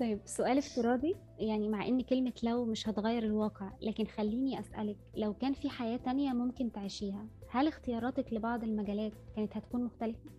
طيب 0.00 0.20
سؤال 0.26 0.58
افتراضي 0.58 1.16
يعني 1.38 1.68
مع 1.68 1.86
إن 1.86 2.00
كلمة 2.00 2.32
لو 2.42 2.64
مش 2.64 2.88
هتغير 2.88 3.22
الواقع 3.22 3.72
لكن 3.82 4.06
خليني 4.06 4.60
أسألك 4.60 4.96
لو 5.16 5.34
كان 5.34 5.52
في 5.54 5.70
حياة 5.70 5.96
تانية 5.96 6.32
ممكن 6.32 6.72
تعيشيها 6.72 7.26
هل 7.48 7.68
اختياراتك 7.68 8.32
لبعض 8.32 8.64
المجالات 8.64 9.12
كانت 9.36 9.56
هتكون 9.56 9.84
مختلفة؟ 9.84 10.30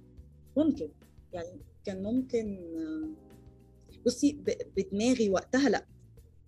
ممكن 0.57 0.89
يعني 1.33 1.61
كان 1.85 2.03
ممكن 2.03 2.57
آه، 2.77 3.09
بصي 4.05 4.43
بدماغي 4.77 5.29
وقتها 5.29 5.69
لأ. 5.69 5.85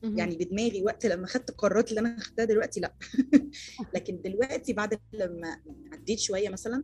يعني 0.03 0.35
بدماغي 0.37 0.83
وقت 0.83 1.05
لما 1.05 1.27
خدت 1.27 1.49
القرارات 1.49 1.89
اللي 1.89 1.99
أنا 1.99 2.19
خدتها 2.19 2.45
دلوقتي 2.45 2.79
لأ. 2.79 2.93
لكن 3.95 4.21
دلوقتي 4.21 4.73
بعد 4.73 4.99
لما 5.13 5.61
عديت 5.91 6.19
شوية 6.19 6.49
مثلا 6.49 6.83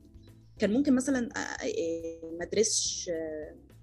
كان 0.60 0.74
ممكن 0.74 0.96
مثلا 0.96 1.20
ما 2.40 2.44
أدرسش 2.44 3.10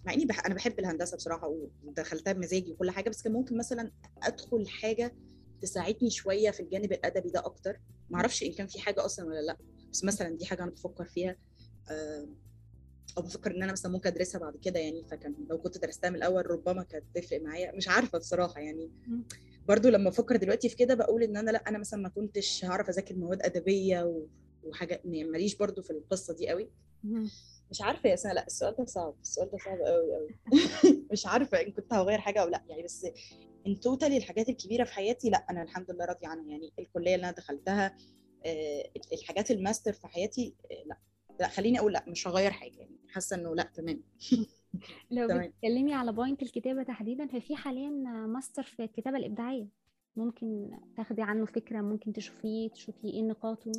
مع 0.06 0.12
إني 0.12 0.24
بح... 0.24 0.46
أنا 0.46 0.54
بحب 0.54 0.78
الهندسة 0.78 1.16
بصراحة 1.16 1.54
ودخلتها 1.84 2.32
بمزاجي 2.32 2.72
وكل 2.72 2.90
حاجة 2.90 3.10
بس 3.10 3.22
كان 3.22 3.32
ممكن 3.32 3.56
مثلا 3.56 3.90
أدخل 4.22 4.68
حاجة 4.68 5.14
تساعدني 5.62 6.10
شوية 6.10 6.50
في 6.50 6.60
الجانب 6.60 6.92
الأدبي 6.92 7.30
ده 7.30 7.40
أكتر. 7.46 7.80
ما 8.10 8.16
أعرفش 8.16 8.42
إن 8.42 8.52
كان 8.52 8.66
في 8.66 8.80
حاجة 8.80 9.04
أصلا 9.04 9.26
ولا 9.26 9.40
لأ 9.40 9.56
بس 9.92 10.04
مثلا 10.04 10.36
دي 10.36 10.46
حاجة 10.46 10.62
أنا 10.62 10.70
بفكر 10.70 11.04
فيها. 11.04 11.36
أو 13.16 13.22
بفكر 13.22 13.50
إن 13.50 13.62
أنا 13.62 13.72
مثلا 13.72 13.92
ممكن 13.92 14.08
أدرسها 14.08 14.38
بعد 14.38 14.56
كده 14.56 14.80
يعني 14.80 15.04
فكان 15.04 15.34
لو 15.50 15.58
كنت 15.58 15.78
درستها 15.78 16.10
من 16.10 16.16
الأول 16.16 16.50
ربما 16.50 16.82
كانت 16.82 17.04
تفرق 17.14 17.42
معايا 17.42 17.72
مش 17.72 17.88
عارفة 17.88 18.18
بصراحة 18.18 18.60
يعني. 18.60 18.90
برضو 19.68 19.88
لما 19.88 20.10
بفكر 20.10 20.36
دلوقتي 20.36 20.68
في 20.68 20.76
كده 20.76 20.94
بقول 20.94 21.22
إن 21.22 21.36
أنا 21.36 21.50
لأ 21.50 21.58
أنا 21.68 21.78
مثلا 21.78 22.00
ما 22.00 22.08
كنتش 22.08 22.64
هعرف 22.64 22.88
أذاكر 22.88 23.14
مواد 23.14 23.42
أدبية. 23.42 24.24
وحاجة 24.64 25.00
يعني 25.04 25.24
ماليش 25.24 25.56
برضو 25.56 25.82
في 25.82 25.90
القصة 25.90 26.34
دي 26.34 26.48
قوي. 26.48 26.70
مش 27.70 27.82
عارفة 27.82 28.08
يا 28.08 28.16
سنه 28.16 28.32
لأ 28.32 28.46
السؤال 28.46 28.74
ده 28.78 28.84
صعب 28.84 29.14
السؤال 29.22 29.50
ده 29.50 29.58
صعب 29.58 29.78
قوي 29.78 30.14
قوي 30.14 30.28
مش 31.12 31.26
عارفة 31.26 31.60
إن 31.60 31.72
كنت 31.72 31.92
هغير 31.92 32.18
حاجة 32.18 32.42
أو 32.42 32.48
لأ 32.48 32.62
يعني 32.68 32.82
بس 32.82 33.06
ان 33.66 33.80
توتالي 33.80 34.16
الحاجات 34.16 34.48
الكبيرة 34.48 34.84
في 34.84 34.92
حياتي 34.92 35.30
لأ 35.30 35.46
أنا 35.50 35.62
الحمد 35.62 35.90
لله 35.90 36.04
راضية 36.04 36.28
عنها 36.28 36.50
يعني 36.50 36.72
الكلية 36.78 37.14
اللي 37.14 37.26
أنا 37.28 37.36
دخلتها 37.36 37.96
آه، 38.46 38.90
الحاجات 39.12 39.50
الماستر 39.50 39.92
في 39.92 40.06
حياتي 40.08 40.54
آه، 40.70 40.84
لأ 40.86 40.98
لأ 41.40 41.48
خليني 41.48 41.78
أقول 41.78 41.92
لأ 41.92 42.04
مش 42.08 42.28
هغير 42.28 42.50
حاجة 42.50 42.78
يعني 42.78 42.97
حاسة 43.08 43.36
إنه 43.36 43.54
لأ 43.54 43.70
تمام. 43.74 44.02
لو. 45.10 45.26
بتتكلمي 45.26 45.94
على 45.94 46.12
point 46.12 46.42
الكتابة 46.42 46.82
تحديدا 46.82 47.26
ففي 47.26 47.56
حاليا 47.56 47.90
ماستر 48.26 48.62
في 48.62 48.84
الكتابة 48.84 49.16
الإبداعية. 49.16 49.66
ممكن 50.16 50.70
تاخدي 50.96 51.22
عنه 51.22 51.46
فكرة 51.46 51.80
ممكن 51.80 52.12
تشوفيه 52.12 52.70
تشوفي 52.70 53.08
إيه 53.08 53.22
نقاطه. 53.22 53.72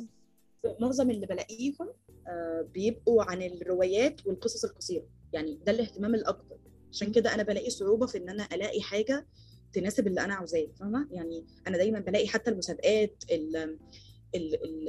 معظم 0.80 1.10
اللي 1.10 1.26
بلاقيهم 1.26 1.88
آه، 2.28 2.68
بيبقوا 2.74 3.24
عن 3.24 3.42
الروايات 3.42 4.26
والقصص 4.26 4.64
القصيرة. 4.64 5.06
يعني 5.32 5.58
ده 5.66 5.72
الاهتمام 5.72 6.14
الاكبر 6.14 6.58
عشان 6.92 7.12
كده 7.12 7.34
أنا 7.34 7.42
بلاقي 7.42 7.70
صعوبة 7.70 8.06
في 8.06 8.18
إن 8.18 8.28
أنا 8.28 8.48
ألاقي 8.52 8.80
حاجة 8.80 9.26
تناسب 9.72 10.06
اللي 10.06 10.20
أنا 10.20 10.34
عاوزاه 10.34 10.66
فاهمة؟ 10.80 11.08
يعني 11.10 11.46
أنا 11.66 11.76
دايما 11.76 11.98
بلاقي 11.98 12.28
حتى 12.28 12.50
المسابقات 12.50 13.24
ال 14.34 14.54
ال 14.54 14.88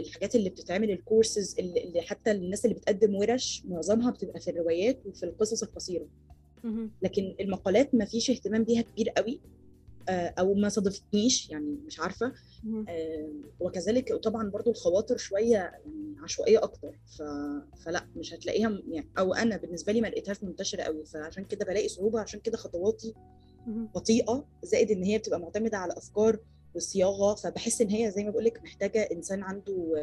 الحاجات 0.00 0.34
اللي 0.34 0.50
بتتعمل 0.50 0.90
الكورسز 0.90 1.56
اللي 1.58 2.00
حتى 2.02 2.30
الناس 2.30 2.64
اللي 2.64 2.76
بتقدم 2.76 3.14
ورش 3.14 3.62
معظمها 3.68 4.10
بتبقى 4.10 4.40
في 4.40 4.50
الروايات 4.50 5.06
وفي 5.06 5.22
القصص 5.22 5.62
القصيرة. 5.62 6.08
لكن 7.02 7.34
المقالات 7.40 7.94
ما 7.94 8.04
فيش 8.04 8.30
اهتمام 8.30 8.64
بيها 8.64 8.82
كبير 8.82 9.08
قوي 9.08 9.40
آه، 10.08 10.34
أو 10.38 10.54
ما 10.54 10.68
صادفتنيش 10.68 11.50
يعني 11.50 11.76
مش 11.86 12.00
عارفة. 12.00 12.32
آه، 12.88 13.28
وكذلك 13.60 14.10
وطبعا 14.10 14.50
برضو 14.50 14.70
الخواطر 14.70 15.16
شوية 15.16 15.52
يعني 15.52 16.16
عشوائية 16.22 16.62
أكتر 16.62 16.98
ف... 17.18 17.22
فلا 17.84 18.06
مش 18.16 18.34
هتلاقيها 18.34 18.82
يعني 18.88 19.06
أو 19.18 19.34
أنا 19.34 19.56
بالنسبة 19.56 19.92
لي 19.92 20.00
ما 20.00 20.06
لقيتهاش 20.08 20.42
منتشرة 20.44 20.82
قوي 20.82 21.04
فعشان 21.04 21.44
كده 21.44 21.64
بلاقي 21.64 21.88
صعوبة 21.88 22.20
عشان 22.20 22.40
كده 22.40 22.56
خطواتي. 22.56 23.14
بطيئة 23.66 24.44
زائد 24.62 24.90
إن 24.90 25.02
هي 25.02 25.18
بتبقى 25.18 25.40
معتمدة 25.40 25.78
على 25.78 25.92
أفكار 25.96 26.38
والصياغه 26.74 27.34
فبحس 27.34 27.80
إن 27.80 27.90
هي 27.90 28.10
زي 28.10 28.24
ما 28.24 28.30
بقول 28.30 28.44
لك 28.44 28.62
محتاجة 28.62 29.08
إنسان 29.12 29.42
عنده 29.42 29.94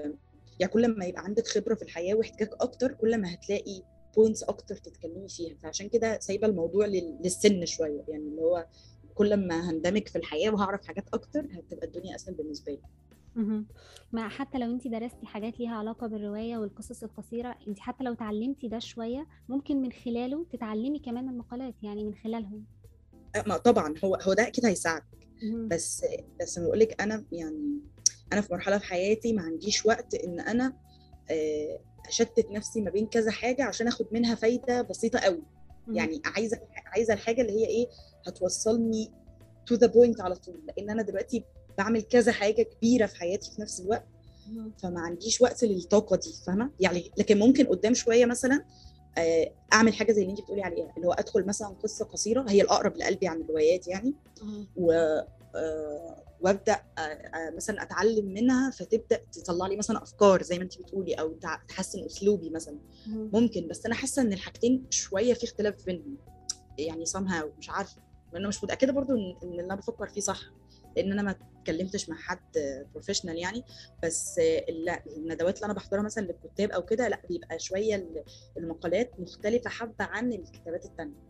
يعني 0.59 0.71
كل 0.71 0.87
ما 0.87 1.05
يبقى 1.05 1.23
عندك 1.23 1.47
خبرة 1.47 1.75
في 1.75 1.81
الحياة 1.81 2.15
واحتكاك 2.15 2.49
أكتر 2.61 2.91
كل 2.93 3.17
ما 3.21 3.33
هتلاقي 3.33 3.81
بوينتس 4.15 4.43
أكتر 4.43 4.75
تتكلمي 4.75 5.27
فيها 5.29 5.55
فعشان 5.63 5.89
كده 5.89 6.19
سايبة 6.19 6.47
الموضوع 6.47 6.85
لل- 6.85 7.17
للسن 7.23 7.65
شوية 7.65 8.03
يعني 8.07 8.23
اللي 8.23 8.41
هو 8.41 8.67
كل 9.15 9.37
ما 9.47 9.69
هندمج 9.71 10.07
في 10.07 10.15
الحياة 10.17 10.49
وهعرف 10.51 10.87
حاجات 10.87 11.05
أكتر 11.13 11.47
هتبقى 11.51 11.87
الدنيا 11.87 12.15
أسهل 12.15 12.33
بالنسبة 12.35 12.71
لي. 12.71 12.79
ما 14.11 14.27
حتى 14.29 14.57
لو 14.57 14.71
انت 14.71 14.87
درستي 14.87 15.25
حاجات 15.25 15.59
ليها 15.59 15.75
علاقة 15.75 16.07
بالرواية 16.07 16.57
والقصص 16.57 17.03
القصيرة 17.03 17.55
انت 17.67 17.79
حتى 17.79 18.03
لو 18.03 18.13
تعلمتي 18.13 18.67
ده 18.67 18.79
شوية 18.79 19.27
ممكن 19.49 19.81
من 19.81 19.91
خلاله 19.91 20.45
تتعلمي 20.53 20.99
كمان 20.99 21.29
المقالات 21.29 21.73
يعني 21.83 22.03
من 22.03 22.15
خلالهم 22.15 22.65
ما 23.47 23.57
طبعا 23.57 23.93
هو 24.03 24.15
هو 24.15 24.33
ده 24.33 24.47
أكيد 24.47 24.65
هيساعدك 24.65 25.03
مهم. 25.13 25.16
بس 25.67 26.05
بس 26.41 26.59
بقول 26.59 26.79
لك 26.79 27.01
أنا 27.01 27.25
يعني 27.31 27.79
أنا 28.33 28.41
في 28.41 28.53
مرحلة 28.53 28.77
في 28.77 28.85
حياتي 28.85 29.33
ما 29.33 29.41
عنديش 29.41 29.85
وقت 29.85 30.15
إن 30.15 30.39
أنا 30.39 30.73
آه، 31.31 31.79
أشتت 32.07 32.45
نفسي 32.51 32.81
ما 32.81 32.91
بين 32.91 33.07
كذا 33.07 33.31
حاجة 33.31 33.63
عشان 33.63 33.87
آخد 33.87 34.05
منها 34.11 34.35
فايدة 34.35 34.81
بسيطة 34.81 35.19
قوي. 35.19 35.43
يعني 35.95 36.21
عايزة 36.25 36.59
عايزة 36.85 37.13
الحاجة 37.13 37.41
اللي 37.41 37.53
هي 37.53 37.65
إيه 37.65 37.87
هتوصلني 38.27 39.11
to 39.67 39.75
the 39.75 39.87
point 39.87 40.21
على 40.21 40.35
طول 40.35 40.61
لأن 40.67 40.89
أنا 40.89 41.01
دلوقتي 41.03 41.43
بعمل 41.77 42.01
كذا 42.01 42.31
حاجة 42.31 42.61
كبيرة 42.63 43.05
في 43.05 43.15
حياتي 43.15 43.51
في 43.55 43.61
نفس 43.61 43.79
الوقت. 43.79 44.05
فما 44.83 44.99
عنديش 45.01 45.41
وقت 45.41 45.63
للطاقة 45.63 46.15
دي 46.15 46.29
فاهمة 46.47 46.71
يعني 46.79 47.11
لكن 47.17 47.39
ممكن 47.39 47.65
قدام 47.65 47.93
شوية 47.93 48.25
مثلا 48.25 48.65
أعمل 49.73 49.93
حاجة 49.93 50.11
زي 50.11 50.21
اللي 50.21 50.31
انت 50.31 50.41
بتقولي 50.41 50.61
عليها 50.61 50.93
اللي 50.97 51.07
هو 51.07 51.13
أدخل 51.13 51.45
مثلا 51.45 51.67
قصة 51.67 52.05
قصيرة 52.05 52.45
هي 52.49 52.61
الأقرب 52.61 52.97
لقلبي 52.97 53.27
عن 53.27 53.41
الروايات 53.41 53.87
يعني. 53.87 54.13
و 54.75 54.91
آه، 55.55 56.23
وأبدأ 56.41 56.73
آه، 56.97 57.01
آه، 57.01 57.49
مثلا 57.55 57.81
أتعلم 57.83 58.25
منها 58.25 58.71
فتبدأ 58.71 59.21
تطلع 59.31 59.67
لي 59.67 59.75
مثلا 59.75 60.03
أفكار 60.03 60.43
زي 60.43 60.57
ما 60.57 60.63
انت 60.63 60.77
بتقولي 60.77 61.13
أو 61.13 61.33
تحسن 61.67 62.05
أسلوبي 62.05 62.49
مثلا. 62.49 62.77
ممكن 63.07 63.67
بس 63.67 63.85
أنا 63.85 63.95
حاسة 63.95 64.21
إن 64.21 64.33
الحاجتين 64.33 64.85
شوية 64.89 65.33
في 65.33 65.43
اختلاف 65.43 65.85
بينهم 65.85 66.17
يعني 66.77 67.05
somehow 67.05 67.45
مش 67.59 67.69
عارفة 67.69 68.01
وأنا 68.33 68.47
مش 68.47 68.63
متأكدة 68.63 68.93
برضو 68.93 69.13
إن 69.13 69.35
إن 69.43 69.49
اللي 69.49 69.63
أنا 69.63 69.75
بفكر 69.75 70.07
فيه 70.07 70.21
صح 70.21 70.39
لأن 70.97 71.11
أنا 71.11 71.21
ما 71.21 71.35
اتكلمتش 71.71 72.09
مع 72.09 72.15
حد 72.15 72.39
professional 72.93 73.37
يعني 73.37 73.63
بس 74.03 74.39
آه، 74.39 74.65
الندوات 75.17 75.55
اللي 75.55 75.65
أنا 75.65 75.73
بحضرها 75.73 76.01
مثلا 76.01 76.23
للكتاب 76.25 76.71
أو 76.71 76.81
كده 76.85 77.07
لأ 77.07 77.21
بيبقى 77.29 77.59
شوية 77.59 77.95
ال- 77.95 78.23
المقالات 78.57 79.19
مختلفة 79.19 79.69
حبه 79.69 80.05
عن 80.05 80.33
الكتابات 80.33 80.85
التانية. 80.85 81.27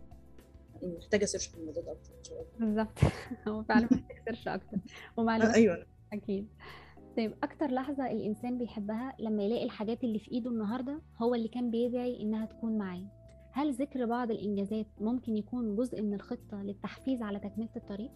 محتاجة 0.84 1.26
search 1.26 1.48
في 1.48 1.58
الموضوع 1.58 1.84
ده 1.84 1.92
أكتر 1.92 2.12
إن 2.20 2.24
شاء 2.24 2.42
الله. 2.42 2.66
بالظبط. 2.66 3.00
هو 3.48 3.64
فعلا 3.64 3.88
محتاج 3.92 4.18
search 4.26 4.48
أكتر. 4.48 4.78
ومعلومات 5.18 5.56
أيوه. 5.56 5.86
أكيد. 6.14 6.48
طيب 7.18 7.36
أكتر 7.44 7.72
لحظة 7.72 8.12
الإنسان 8.12 8.58
بيحبها 8.58 9.16
لما 9.20 9.44
يلاقي 9.44 9.64
الحاجات 9.66 10.04
اللي 10.04 10.20
في 10.20 10.32
إيده 10.32 10.50
النهاردة 10.50 11.02
هو 11.18 11.36
اللي 11.36 11.48
كان 11.48 11.72
بيدعي 11.72 12.22
إنها 12.22 12.46
تكون 12.46 12.78
معاه. 12.78 13.08
هل 13.52 13.74
ذكر 13.74 14.06
بعض 14.06 14.32
الإنجازات 14.32 14.86
ممكن 15.00 15.38
يكون 15.38 15.76
جزء 15.76 16.02
من 16.02 16.14
الخطة 16.14 16.64
للتحفيز 16.64 17.22
على 17.22 17.40
تكملة 17.40 17.70
الطريق؟ 17.76 18.12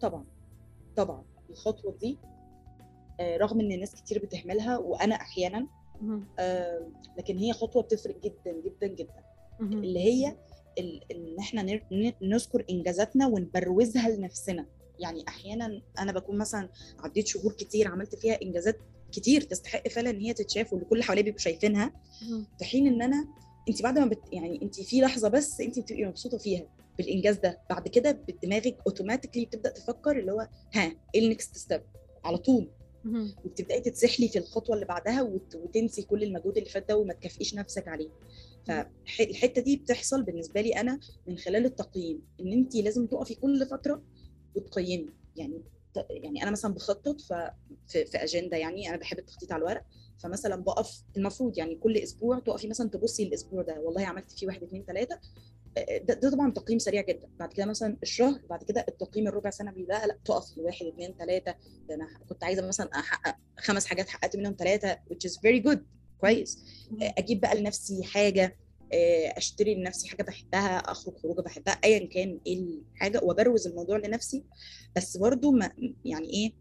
طبعا. 0.00 0.24
طبعا 0.96 1.24
الخطوة 1.50 1.96
دي 2.00 2.18
آه، 3.20 3.36
رغم 3.36 3.60
إن 3.60 3.80
ناس 3.80 3.94
كتير 3.94 4.18
بتهملها 4.18 4.78
وأنا 4.78 5.14
أحيانا 5.14 5.66
لكن 7.18 7.38
هي 7.38 7.52
خطوة 7.52 7.82
بتفرق 7.82 8.16
جدا 8.24 8.52
جدا 8.64 8.86
جدا. 8.86 9.24
اللي 9.84 9.98
هي 10.00 10.36
إن 11.10 11.36
إحنا 11.38 11.80
نذكر 12.22 12.64
إنجازاتنا 12.70 13.26
ونبروزها 13.26 14.08
لنفسنا 14.08 14.66
يعني 14.98 15.24
أحيانا 15.28 15.82
أنا 15.98 16.12
بكون 16.12 16.38
مثلا 16.38 16.68
عديت 16.98 17.26
شهور 17.26 17.52
كتير 17.52 17.88
عملت 17.88 18.14
فيها 18.14 18.42
إنجازات 18.42 18.78
كتير 19.12 19.40
تستحق 19.40 19.88
فعلا 19.88 20.10
إن 20.10 20.20
هي 20.20 20.32
تتشاف 20.32 20.72
واللي 20.72 20.86
كل 20.86 21.02
حواليا 21.02 21.22
بيبقوا 21.22 21.40
شايفينها. 21.40 21.92
في 22.58 22.64
حين 22.64 22.86
إن 22.86 23.02
أنا 23.02 23.28
انت 23.68 23.82
بعد 23.82 23.98
ما 23.98 24.06
بت 24.06 24.32
يعني 24.32 24.62
انت 24.62 24.80
في 24.80 25.00
لحظة 25.00 25.28
بس 25.28 25.60
انت 25.60 25.78
بتبقي 25.78 26.04
مبسوطة 26.04 26.38
فيها 26.38 26.66
بالإنجاز 26.98 27.36
ده. 27.36 27.60
بعد 27.70 27.88
كده 27.88 28.10
دماغك 28.42 28.76
automatically 28.86 29.44
بتبدأ 29.44 29.70
تفكر 29.70 30.18
اللي 30.18 30.32
هو 30.32 30.48
ها 30.74 30.92
إيه 31.14 31.24
ال 31.24 31.30
next 31.30 31.56
step 31.56 31.82
على 32.24 32.38
طول. 32.38 32.70
وبتبدأي 33.44 33.80
تتسحلي 33.80 34.28
في 34.28 34.38
الخطوة 34.38 34.74
اللي 34.74 34.86
بعدها 34.86 35.22
وت- 35.22 35.54
وتنسي 35.54 36.02
كل 36.02 36.22
المجهود 36.22 36.56
اللي 36.58 36.70
فات 36.70 36.88
ده 36.88 36.96
وما 36.96 37.12
تكافئيش 37.14 37.54
نفسك 37.54 37.88
عليه. 37.88 38.08
فالحته 38.66 39.62
دي 39.62 39.76
بتحصل 39.76 40.22
بالنسبة 40.22 40.60
لي 40.60 40.70
أنا 40.80 41.00
من 41.26 41.38
خلال 41.38 41.64
التقييم 41.64 42.22
إن 42.40 42.52
أنت 42.52 42.76
لازم 42.76 43.06
تقفي 43.06 43.34
كل 43.34 43.66
فترة 43.66 44.02
وتقيمي. 44.56 45.08
يعني 45.36 45.62
يعني 46.10 46.42
أنا 46.42 46.50
مثلا 46.50 46.74
بخطط 46.74 47.20
ف 47.20 47.32
في, 47.88 48.04
في 48.04 48.16
أجندة 48.16 48.56
يعني 48.56 48.88
أنا 48.88 48.96
بحب 48.96 49.18
التخطيط 49.18 49.52
على 49.52 49.60
الورق. 49.62 49.82
فمثلا 50.18 50.56
بقف 50.56 51.02
المفروض 51.16 51.58
يعني 51.58 51.74
كل 51.74 51.96
أسبوع 51.96 52.38
تقفي 52.38 52.68
مثلا 52.68 52.88
تبصي 52.90 53.22
الأسبوع 53.22 53.62
ده. 53.62 53.80
والله 53.80 54.06
عملت 54.06 54.30
فيه 54.32 54.46
واحد 54.46 54.62
اثنين 54.62 54.84
ثلاثة 54.86 55.18
ده, 55.76 56.14
ده 56.14 56.30
طبعا 56.30 56.52
تقييم 56.52 56.78
سريع 56.78 57.02
جدا. 57.02 57.28
بعد 57.38 57.52
كده 57.52 57.66
مثلا 57.66 57.96
الشهر 58.02 58.40
بعد 58.50 58.62
كده 58.64 58.84
التقييم 58.88 59.28
الربع 59.28 59.50
سنة 59.50 59.70
بيبقى 59.72 60.06
لا 60.06 60.18
تقف 60.24 60.56
لواحد 60.58 60.86
اثنين 60.86 61.14
ثلاثة 61.18 61.54
ده 61.88 61.94
أنا 61.94 62.08
كنت 62.28 62.44
عايزة 62.44 62.66
مثلا 62.68 62.86
أحقق 62.94 63.36
خمس 63.58 63.86
حاجات 63.86 64.08
حققت 64.08 64.36
منهم 64.36 64.56
ثلاثة 64.58 64.94
which 64.94 65.30
is 65.30 65.32
very 65.34 65.68
good. 65.68 65.78
كويس. 66.20 66.58
أجيب 67.00 67.40
بقى 67.40 67.60
لنفسي 67.60 68.04
حاجة 68.04 68.56
آه، 68.92 69.26
أشتري 69.36 69.74
لنفسي 69.74 70.08
حاجة 70.08 70.22
بحبها 70.22 70.76
أخرج 70.78 71.16
خروجة 71.16 71.40
بحبها 71.40 71.74
ايا 71.84 72.06
كان 72.06 72.40
إيه 72.46 72.58
الحاجة 72.94 73.20
وأبروز 73.22 73.66
الموضوع 73.66 73.96
لنفسي. 73.96 74.44
بس 74.96 75.16
برضو 75.16 75.50
ما 75.50 75.72
يعني 76.04 76.30
إيه 76.30 76.52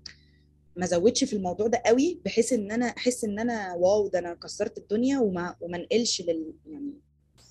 ما 0.77 0.85
زودش 0.85 1.23
في 1.23 1.35
الموضوع 1.35 1.67
ده 1.67 1.81
قوي 1.85 2.21
بحيث 2.25 2.53
إن 2.53 2.71
أنا 2.71 2.85
أحس 2.85 3.23
إن 3.23 3.39
أنا 3.39 3.73
واو 3.73 4.07
ده 4.07 4.19
أنا 4.19 4.33
كسرت 4.33 4.77
الدنيا 4.77 5.19
وما 5.19 5.55
وما 5.61 5.77
انقلش 5.77 6.21
لل 6.21 6.53
يعني 6.65 6.93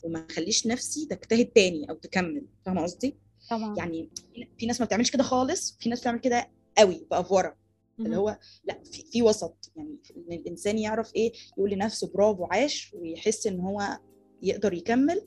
وما 0.04 0.26
اخليش 0.30 0.66
نفسي 0.66 1.06
تجتهد 1.06 1.46
تاني 1.46 1.90
أو 1.90 1.94
تكمل 1.94 2.46
فاهمة 2.66 2.82
قصدي؟ 2.82 3.16
طبعا. 3.50 3.74
يعني 3.78 4.10
في 4.58 4.66
ناس 4.66 4.80
ما 4.80 4.86
بتعملش 4.86 5.10
كده 5.10 5.22
خالص 5.22 5.76
في 5.80 5.88
ناس 5.88 6.00
بتعمل 6.00 6.18
كده 6.18 6.50
قوي 6.78 7.06
بافوره 7.10 7.56
اللي. 8.00 8.16
هو 8.16 8.38
لأ 8.64 8.82
في, 8.84 9.04
في 9.12 9.22
وسط. 9.22 9.72
يعني 9.76 9.98
إن 10.16 10.32
الإنسان 10.32 10.78
يعرف 10.78 11.14
إيه 11.14 11.32
يقول 11.58 11.70
لنفسه 11.70 12.10
برافو 12.14 12.44
عاش 12.44 12.94
ويحس 12.94 13.46
إن 13.46 13.60
هو 13.60 13.98
يقدر 14.42 14.72
يكمل 14.72 15.22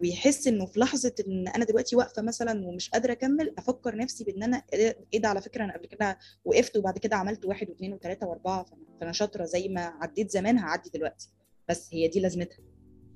ويحس 0.00 0.46
إنه 0.46 0.66
في 0.66 0.80
لحظة 0.80 1.14
إن 1.28 1.48
أنا 1.48 1.64
دلوقتي 1.64 1.96
واقفة 1.96 2.22
مثلا 2.22 2.66
ومش 2.66 2.90
قادرة 2.90 3.12
أكمل 3.12 3.54
أفكر 3.58 3.96
نفسي 3.96 4.24
بإن 4.24 4.42
أنا 4.42 4.62
إيه 4.72 5.20
ده 5.20 5.28
على 5.28 5.40
فكرة 5.40 5.64
أنا 5.64 5.76
قبل 5.76 5.86
كده 5.86 6.18
وقفت 6.44 6.76
وبعد 6.76 6.98
كده 6.98 7.16
عملت 7.16 7.44
واحد 7.44 7.70
واثنين 7.70 7.92
وثلاثه 7.92 8.26
وأربعة 8.26 8.66
فأنا 9.00 9.12
شاطرة 9.12 9.44
زي 9.44 9.68
ما 9.68 9.80
عديت 9.80 10.30
زمان 10.30 10.58
هعدي 10.58 10.90
دلوقتي. 10.94 11.30
بس 11.68 11.88
هي 11.94 12.08
دي 12.08 12.20
لازمتها. 12.20 12.58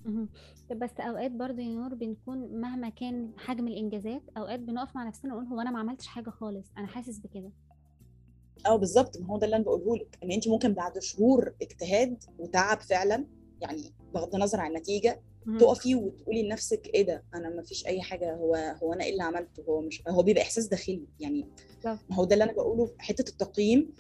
مهم. 0.09 0.29
بس 0.77 0.91
أوقات 1.01 1.31
برضه 1.31 1.63
يا 1.63 1.75
نور 1.75 1.95
بنكون 1.95 2.61
مهما 2.61 2.89
كان 2.89 3.33
حجم 3.37 3.69
الإنجازات 3.69 4.23
أوقات 4.37 4.61
بنقف 4.61 4.97
مع 4.97 5.09
نفسنا 5.09 5.35
ونقول 5.35 5.53
هو 5.53 5.61
أنا 5.61 5.71
ما 5.71 5.79
عملتش 5.79 6.07
حاجة 6.07 6.31
خالص 6.31 6.67
أنا 6.79 6.87
حاسس 6.87 7.19
بكده 7.19 7.51
آه 8.67 8.77
بالظبط 8.77 9.19
ما 9.21 9.27
هو 9.27 9.39
ده 9.39 9.45
اللي 9.47 9.57
أنا 9.57 9.65
بقوله 9.65 9.97
لك 9.97 10.19
إن 10.23 10.31
انت 10.31 10.49
ممكن 10.49 10.73
بعد 10.75 10.99
شهور 10.99 11.55
اجتهاد 11.63 12.25
وتعب 12.39 12.81
فعلا 12.81 13.27
يعني 13.61 13.83
بغض 14.15 14.35
النظر 14.35 14.61
عن 14.61 14.71
النتيجة. 14.71 15.21
تقفي 15.59 15.95
وتقولي 15.95 16.43
لنفسك 16.43 16.87
إيه 16.95 17.07
ده 17.07 17.25
أنا 17.35 17.49
ما 17.51 17.63
فيش 17.63 17.87
أي 17.87 18.03
حاجة 18.03 18.35
هو 18.35 18.55
هو 18.83 18.93
أنا 18.93 19.05
إيه 19.05 19.13
اللي 19.13 19.23
عملته 19.23 19.63
هو 19.69 19.81
مش 19.81 20.03
هو 20.09 20.23
بيبقى 20.23 20.43
إحساس 20.43 20.67
داخلي 20.67 21.07
يعني. 21.21 21.49
ما 21.85 22.17
هو 22.17 22.25
ده 22.25 22.35
اللي 22.35 22.45
أنا 22.45 22.53
بقوله 22.53 22.87
في 22.87 23.03
حتة 23.03 23.31
التقييم. 23.31 23.91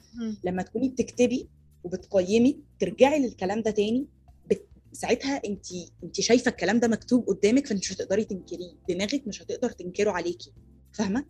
لما 0.44 0.62
تكوني 0.62 0.88
بتكتبي 0.88 1.48
وبتقيمي 1.84 2.60
ترجعي 2.78 3.18
للكلام 3.26 3.62
ده 3.62 3.70
تاني. 3.70 4.06
ساعتها 4.98 5.40
انت 5.46 5.66
انت 6.04 6.20
شايفة 6.20 6.48
الكلام 6.48 6.80
ده 6.80 6.88
مكتوب 6.88 7.26
قدامك 7.26 7.66
فانت 7.66 7.80
مش 7.80 7.92
هتقدري 7.92 8.24
تنكريه. 8.24 8.72
دماغك 8.88 9.22
مش 9.26 9.42
هتقدر 9.42 9.70
تنكره 9.70 10.10
عليكي. 10.10 10.52
فاهمة؟ 10.92 11.24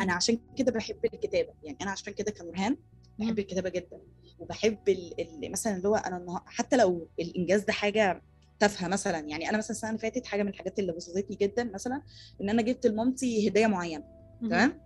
أنا 0.00 0.12
عشان 0.12 0.38
كده 0.56 0.72
بحب 0.72 1.04
الكتابة. 1.04 1.52
يعني 1.62 1.78
أنا 1.82 1.90
عشان 1.90 2.12
كده 2.12 2.32
كنورهان 2.32 2.76
مم. 3.18 3.26
بحب 3.26 3.38
الكتابة 3.38 3.68
جدا. 3.68 4.00
وبحب 4.38 4.88
ال... 4.88 5.20
ال... 5.20 5.52
مثلا 5.52 5.76
اللي 5.76 5.88
هو 5.88 5.94
أنا. 5.96 6.42
حتى 6.46 6.76
لو 6.76 7.08
الإنجاز 7.20 7.62
ده 7.64 7.72
حاجة 7.72 8.22
تافهة 8.58 8.88
مثلا. 8.88 9.18
يعني 9.18 9.48
أنا 9.48 9.58
مثلا 9.58 9.70
السنة 9.70 9.90
اللي 9.90 10.00
فاتت 10.00 10.26
حاجة 10.26 10.42
من 10.42 10.48
الحاجات 10.48 10.78
اللي 10.78 10.92
بسطتني 10.92 11.36
جدا 11.36 11.64
مثلا 11.64 12.02
إن 12.40 12.50
أنا 12.50 12.62
جبت 12.62 12.86
لمامتي 12.86 13.48
هدية 13.48 13.66
معينة. 13.66 14.04
تمام. 14.40 14.80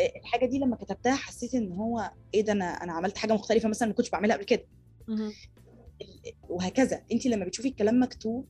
إيه، 0.00 0.20
الحاجة 0.20 0.46
دي 0.46 0.58
لما 0.58 0.76
كتبتها 0.76 1.14
حسيت 1.14 1.54
إن 1.54 1.72
هو 1.72 2.10
إيه 2.34 2.42
ده 2.42 2.52
أنا 2.52 2.64
أنا 2.64 2.92
عملت 2.92 3.18
حاجة 3.18 3.32
مختلفة 3.32 3.68
مثلا 3.68 3.88
ما 3.88 3.94
كنتش 3.94 4.10
بعملها 4.10 4.36
قبل 4.36 4.44
كده. 4.44 4.64
وهكذا. 6.48 7.02
انت 7.12 7.26
لما 7.26 7.44
بتشوفي 7.44 7.68
الكلام 7.68 8.02
مكتوب 8.02 8.46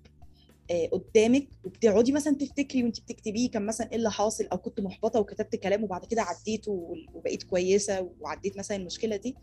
آه، 0.71 0.87
قدامك 0.87 1.49
وبتقعدي 1.65 2.13
مثلا 2.13 2.35
تفتكري 2.37 2.83
وانت 2.85 3.01
بتكتبيه 3.01 3.51
كان 3.51 3.67
مثلا 3.67 3.91
إيه 3.91 3.97
اللي 3.97 4.11
حاصل 4.11 4.47
أو 4.47 4.59
كنت 4.59 4.81
محبطة 4.81 5.21
وكتبت 5.21 5.57
كلام 5.57 5.85
وبعد 5.85 6.05
كده 6.05 6.23
عديته 6.23 6.97
وبقيت 7.15 7.43
كويسة 7.43 8.11
وعديت 8.21 8.59
مثلا 8.59 8.77
المشكلة 8.77 9.17
دي. 9.17 9.37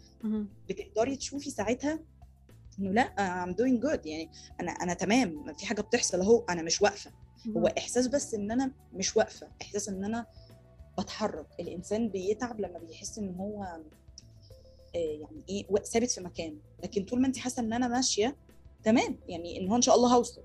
بتقدري 0.69 1.15
تشوفي 1.15 1.50
ساعتها 1.50 2.00
إنه 2.80 2.91
لأ 2.91 3.13
I'm 3.45 3.50
doing 3.56 3.84
good. 3.88 4.06
يعني 4.06 4.30
أنا 4.62 4.72
أنا 4.72 4.93
تمام. 4.93 5.54
في 5.54 5.65
حاجة 5.65 5.82
بتحصل 5.82 6.22
أهو 6.22 6.45
أنا 6.50 6.62
مش 6.62 6.82
واقفة. 6.82 7.12
هو. 7.58 7.67
إحساس 7.67 8.08
بس 8.08 8.34
إن 8.34 8.52
أنا 8.52 8.72
مش 8.93 9.17
واقفة. 9.17 9.48
إحساس 9.62 9.89
إن 9.89 10.04
أنا 10.06 10.26
بتحرك. 11.00 11.48
الإنسان 11.60 12.10
بيتعب 12.10 12.60
لما 12.60 12.80
بيحس 12.80 13.17
إن 13.17 13.36
هو 13.36 13.80
يعني 14.93 15.43
إيه 15.49 15.65
ثابت 15.84 16.12
في 16.12 16.21
مكان. 16.21 16.60
لكن 16.84 17.06
طول 17.06 17.21
ما 17.21 17.28
انت 17.28 17.38
حاسة 17.38 17.62
إن 17.62 17.73
أنا 17.73 17.88
ماشية 17.88 18.36
تمام. 18.84 19.19
يعني 19.28 19.60
إن 19.60 19.67
هو 19.67 19.75
إن 19.75 19.82
شاء 19.82 19.95
الله 19.95 20.15
هوصل. 20.15 20.41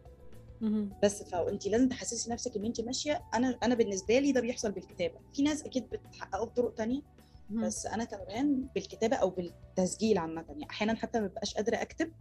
بس 1.02 1.22
فانت 1.22 1.66
لازم 1.66 1.88
تحسسي 1.88 2.30
نفسك 2.30 2.56
إن 2.56 2.64
انت 2.64 2.80
ماشية. 2.80 3.22
أنا 3.34 3.58
أنا 3.62 3.74
بالنسبة 3.74 4.18
لي 4.18 4.32
ده 4.32 4.40
بيحصل 4.40 4.72
بالكتابة. 4.72 5.14
في 5.34 5.42
ناس 5.42 5.62
أكيد 5.62 5.88
بتحققه 5.90 6.44
بطرق 6.44 6.74
تانية. 6.74 7.00
بس 7.50 7.86
أنا 7.86 8.04
كمان 8.04 8.66
بالكتابة 8.74 9.16
أو 9.16 9.30
بالتسجيل 9.30 10.18
عامة. 10.18 10.44
يعني 10.48 10.70
أحيانا 10.70 10.94
حتى 10.94 11.20
ما 11.20 11.26
ببقاش 11.26 11.54
قادرة 11.54 11.76
أكتب. 11.76 12.12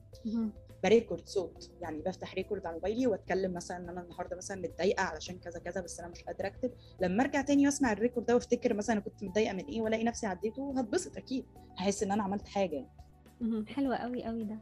ب 0.84 0.90
record 0.90 1.28
صوت. 1.28 1.72
يعني 1.82 2.02
بفتح 2.02 2.34
record 2.34 2.66
على 2.66 2.76
موبايلي 2.76 3.08
واتكلم 3.08 3.54
مثلا 3.54 3.78
إن 3.78 3.90
أنا 3.90 4.02
النهارده 4.02 4.38
مثلا 4.38 4.62
متضايقة 4.62 5.04
علشان 5.04 5.38
كذا 5.40 5.60
كذا 5.60 5.82
بس 5.82 6.00
أنا 6.00 6.10
مش 6.10 6.24
قادرة 6.24 6.48
أكتب. 6.48 6.72
لما 7.02 7.24
أرجع 7.24 7.42
تاني 7.42 7.66
وأسمع 7.66 7.92
ال 7.92 7.97
record 7.97 8.26
ده 8.26 8.34
وأفتكر 8.36 8.74
مثلا 8.74 8.96
أنا 8.96 9.02
كنت 9.06 9.24
متضايقة 9.24 9.54
من 9.54 9.66
إيه 9.66 9.82
وألاقي 9.82 10.04
نفسي 10.04 10.28
عديته 10.28 10.80
هتبسط 10.80 11.18
أكيد. 11.18 11.46
هحس 11.78 12.04
إن 12.04 12.12
أنا 12.12 12.24
عملت 12.24 12.48
حاجة 12.48 12.76
يعني. 12.76 13.66
حلوة 13.68 13.96
قوي 13.96 14.24
قوي 14.24 14.44
ده. 14.44 14.58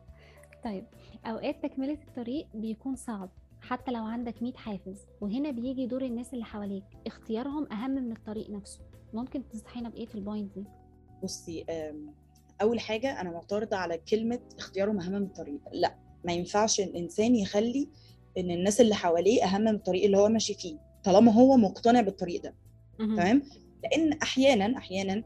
طيب 0.63 0.85
أوقات 1.25 1.63
تكملة 1.63 1.97
الطريق 2.07 2.47
بيكون 2.53 2.95
صعب 2.95 3.29
حتى 3.61 3.91
لو 3.91 4.03
عندك 4.03 4.43
100 4.43 4.53
حافز 4.53 5.05
وهنا 5.21 5.51
بيجي 5.51 5.85
دور 5.85 6.01
الناس 6.01 6.33
اللي 6.33 6.45
حواليك. 6.45 6.83
اختيارهم 7.07 7.71
أهم 7.71 7.91
من 7.91 8.11
الطريق 8.11 8.49
نفسه. 8.49 8.79
ممكن 9.13 9.49
تنصحينا 9.49 9.89
بإيه 9.89 10.05
في 10.05 10.15
البوينت 10.15 10.55
دي؟ 10.55 10.65
بصي 11.23 11.65
أول 12.61 12.79
حاجة 12.79 13.21
أنا 13.21 13.31
معترضة 13.31 13.77
على 13.77 13.97
كلمة 13.97 14.39
اختياره 14.57 14.91
أهم 14.91 15.11
من 15.11 15.23
الطريق. 15.23 15.59
لأ 15.73 15.95
ما 16.25 16.33
ينفعش 16.33 16.79
الإنسان 16.79 17.35
يخلي 17.35 17.87
إن 18.37 18.51
الناس 18.51 18.81
اللي 18.81 18.95
حواليه 18.95 19.43
أهم 19.43 19.61
من 19.61 19.75
الطريق 19.75 20.03
اللي 20.05 20.17
هو 20.17 20.29
ماشي 20.29 20.53
فيه 20.53 20.77
طالما 21.03 21.31
هو 21.33 21.57
مقتنع 21.57 22.01
بالطريق 22.01 22.41
ده. 22.43 22.55
تمام؟ 23.15 23.43
لأن 23.83 24.13
أحيانا 24.13 24.77
أحيانا 24.77 25.23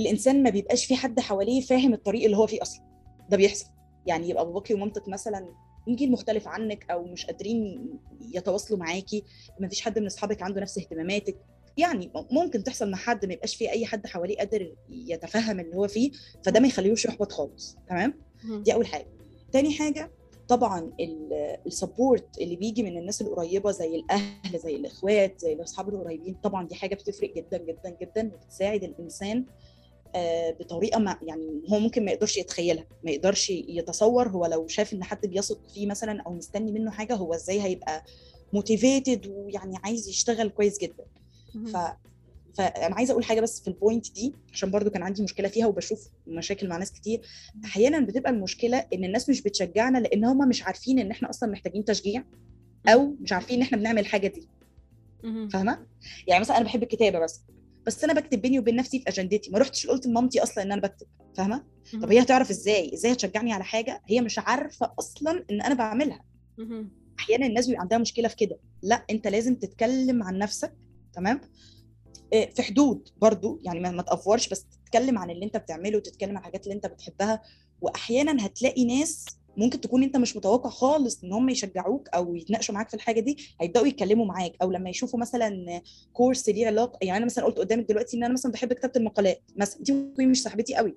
الإنسان 0.00 0.42
ما 0.42 0.50
بيبقاش 0.50 0.84
في 0.84 0.96
حد 0.96 1.20
حواليه 1.20 1.60
فاهم 1.60 1.94
الطريق 1.94 2.24
اللي 2.24 2.36
هو 2.36 2.46
فيه 2.46 2.62
أصلا. 2.62 2.82
ده 3.30 3.36
بيحصل. 3.36 3.66
يعني 4.06 4.28
يبقى 4.28 4.46
باباكي 4.46 4.74
ومامتك 4.74 5.08
مثلا 5.08 5.48
من 5.86 5.96
جيل 5.96 6.10
مختلف 6.10 6.48
عنك 6.48 6.90
أو 6.90 7.04
مش 7.04 7.26
قادرين 7.26 7.88
يتواصلوا 8.34 8.78
معاكي 8.78 9.24
ما 9.60 9.68
فيش 9.68 9.80
حد 9.80 9.98
من 9.98 10.06
أصحابك 10.06 10.42
عنده 10.42 10.60
نفس 10.60 10.78
اهتماماتك. 10.78 11.36
يعني 11.76 12.10
ممكن 12.30 12.64
تحصل 12.64 12.90
مع 12.90 12.98
حد 12.98 13.26
ما 13.26 13.32
يبقاش 13.32 13.56
فيه 13.56 13.70
أي 13.70 13.86
حد 13.86 14.06
حواليه 14.06 14.36
قادر 14.38 14.74
يتفهم 14.90 15.60
اللي 15.60 15.76
هو 15.76 15.88
فيه 15.88 16.10
فده 16.44 16.60
ما 16.60 16.68
يخليهوش 16.68 17.04
يحبط 17.04 17.32
خالص. 17.32 17.76
تمام. 17.88 18.14
دي 18.62 18.74
أول 18.74 18.86
حاجة. 18.86 19.06
تاني 19.52 19.72
حاجة 19.74 20.10
طبعا 20.48 20.92
السبورت 21.66 22.38
اللي 22.40 22.56
بيجي 22.56 22.82
من 22.82 22.98
الناس 22.98 23.22
القريبة 23.22 23.70
زي 23.70 23.94
الأهل 23.96 24.58
زي 24.58 24.76
الإخوات 24.76 25.40
زي 25.40 25.52
الأصحاب 25.52 25.88
القريبين 25.88 26.34
طبعا 26.42 26.66
دي 26.68 26.74
حاجة 26.74 26.94
بتفرق 26.94 27.34
جدا 27.34 27.58
جدا 27.58 27.96
جدا 28.00 28.30
وبتساعد 28.34 28.84
الإنسان 28.84 29.44
آه، 30.14 30.50
بطريقة 30.50 30.98
ما 30.98 31.18
يعني 31.22 31.62
هو 31.72 31.78
ممكن 31.78 32.04
ما 32.04 32.10
يقدرش 32.12 32.36
يتخيلها 32.36 32.86
ما 33.04 33.10
يقدرش 33.10 33.50
يتصور 33.50 34.28
هو 34.28 34.46
لو 34.46 34.66
شاف 34.68 34.92
إن 34.92 35.04
حد 35.04 35.26
بيثق 35.26 35.60
فيه 35.74 35.86
مثلا 35.86 36.22
أو 36.22 36.32
مستني 36.34 36.72
منه 36.72 36.90
حاجة 36.90 37.14
هو 37.14 37.34
إزاي 37.34 37.62
هيبقى 37.62 38.04
motivated 38.52 39.26
ويعني 39.26 39.76
عايز 39.84 40.08
يشتغل 40.08 40.48
كويس 40.48 40.78
جدا. 40.78 41.04
فأنا 42.60 42.94
عايزة 42.94 43.12
أقول 43.12 43.24
حاجة 43.24 43.40
بس 43.40 43.60
في 43.60 43.68
ال 43.68 43.75
point 43.75 44.12
دي 44.12 44.34
عشان 44.52 44.70
برضو 44.70 44.90
كان 44.90 45.02
عندي 45.02 45.22
مشكلة 45.22 45.48
فيها 45.48 45.66
وبشوف 45.66 46.08
مشاكل 46.26 46.68
مع 46.68 46.76
ناس 46.76 46.92
كتير. 46.92 47.20
أحيانا 47.64 48.00
بتبقى 48.00 48.30
المشكلة 48.32 48.86
إن 48.94 49.04
الناس 49.04 49.28
مش 49.28 49.42
بتشجعنا 49.42 49.98
لأن 49.98 50.24
هم 50.24 50.48
مش 50.48 50.62
عارفين 50.62 50.98
إن 50.98 51.10
إحنا 51.10 51.30
أصلا 51.30 51.50
محتاجين 51.50 51.84
تشجيع 51.84 52.24
أو 52.88 53.14
مش 53.20 53.32
عارفين 53.32 53.56
إن 53.56 53.62
إحنا 53.62 53.78
بنعمل 53.78 53.98
الحاجة 53.98 54.28
دي. 54.28 54.48
فاهمة؟ 55.48 55.86
يعني 56.26 56.40
مثلا 56.40 56.56
أنا 56.56 56.64
بحب 56.64 56.82
الكتابة 56.82 57.18
بس 57.18 57.40
بس 57.86 58.04
أنا 58.04 58.12
بكتب 58.12 58.42
بيني 58.42 58.58
وبين 58.58 58.76
نفسي 58.76 58.98
في 58.98 59.08
أجندتي. 59.08 59.50
ما 59.50 59.58
رحتش 59.58 59.86
قلت 59.86 60.06
لمامتي 60.06 60.42
أصلا 60.42 60.64
إن 60.64 60.72
أنا 60.72 60.80
بكتب 60.80 61.06
فاهمة. 61.36 61.64
طب 62.02 62.12
هي 62.12 62.20
هتعرف 62.22 62.50
إزاي؟ 62.50 62.94
إزاي 62.94 63.12
هتشجعني 63.12 63.52
على 63.52 63.64
حاجة؟ 63.64 64.02
هي 64.08 64.20
مش 64.20 64.38
عارفة 64.38 64.92
أصلا 64.98 65.44
إن 65.50 65.60
أنا 65.62 65.74
بعملها. 65.74 66.24
أحيانا 67.18 67.46
الناس 67.46 67.66
بيبقى 67.66 67.80
عندها 67.80 67.98
مشكلة 67.98 68.28
في 68.28 68.36
كده. 68.36 68.58
لأ 68.82 69.04
أنت 69.10 69.26
لازم 69.26 69.54
تتكلم 69.54 70.22
عن 70.22 70.38
نفسك 70.38 70.72
تمام؟ 71.12 71.40
في 72.30 72.62
حدود 72.62 73.08
برضو 73.16 73.60
يعني 73.62 73.80
ما 73.80 74.02
تأفورش 74.02 74.48
بس 74.48 74.64
تتكلم 74.84 75.18
عن 75.18 75.30
اللي 75.30 75.44
انت 75.44 75.56
بتعمله 75.56 75.96
وتتكلم 75.96 76.30
عن 76.30 76.38
الحاجات 76.38 76.64
اللي 76.64 76.74
انت 76.74 76.86
بتحبها. 76.86 77.42
واحيانا 77.80 78.46
هتلاقي 78.46 78.84
ناس 78.84 79.26
ممكن 79.56 79.80
تكون 79.80 80.02
انت 80.02 80.16
مش 80.16 80.36
متوقع 80.36 80.70
خالص 80.70 81.24
إن 81.24 81.32
هم 81.32 81.48
يشجعوك 81.48 82.08
أو 82.08 82.34
يتناقشوا 82.34 82.74
معاك 82.74 82.88
في 82.88 82.94
الحاجة 82.94 83.20
دي 83.20 83.36
هيبدأوا 83.60 83.86
يتكلموا 83.86 84.26
معاك. 84.26 84.52
أو 84.62 84.70
لما 84.72 84.90
يشوفوا 84.90 85.20
مثلا 85.20 85.82
كورس 86.12 86.48
ليه 86.48 86.66
علاقة 86.66 86.98
يعني 87.02 87.16
أنا 87.16 87.26
مثلا 87.26 87.44
قلت 87.44 87.58
قدامك 87.58 87.88
دلوقتي 87.88 88.16
إن 88.16 88.24
أنا 88.24 88.32
مثلا 88.32 88.52
بحب 88.52 88.72
كتابة 88.72 88.92
المقالات 88.96 89.42
مثلا 89.56 89.78
انت 89.78 89.90
ممكن 89.90 90.30
مش 90.30 90.42
صاحبتي 90.42 90.74
قوي. 90.74 90.96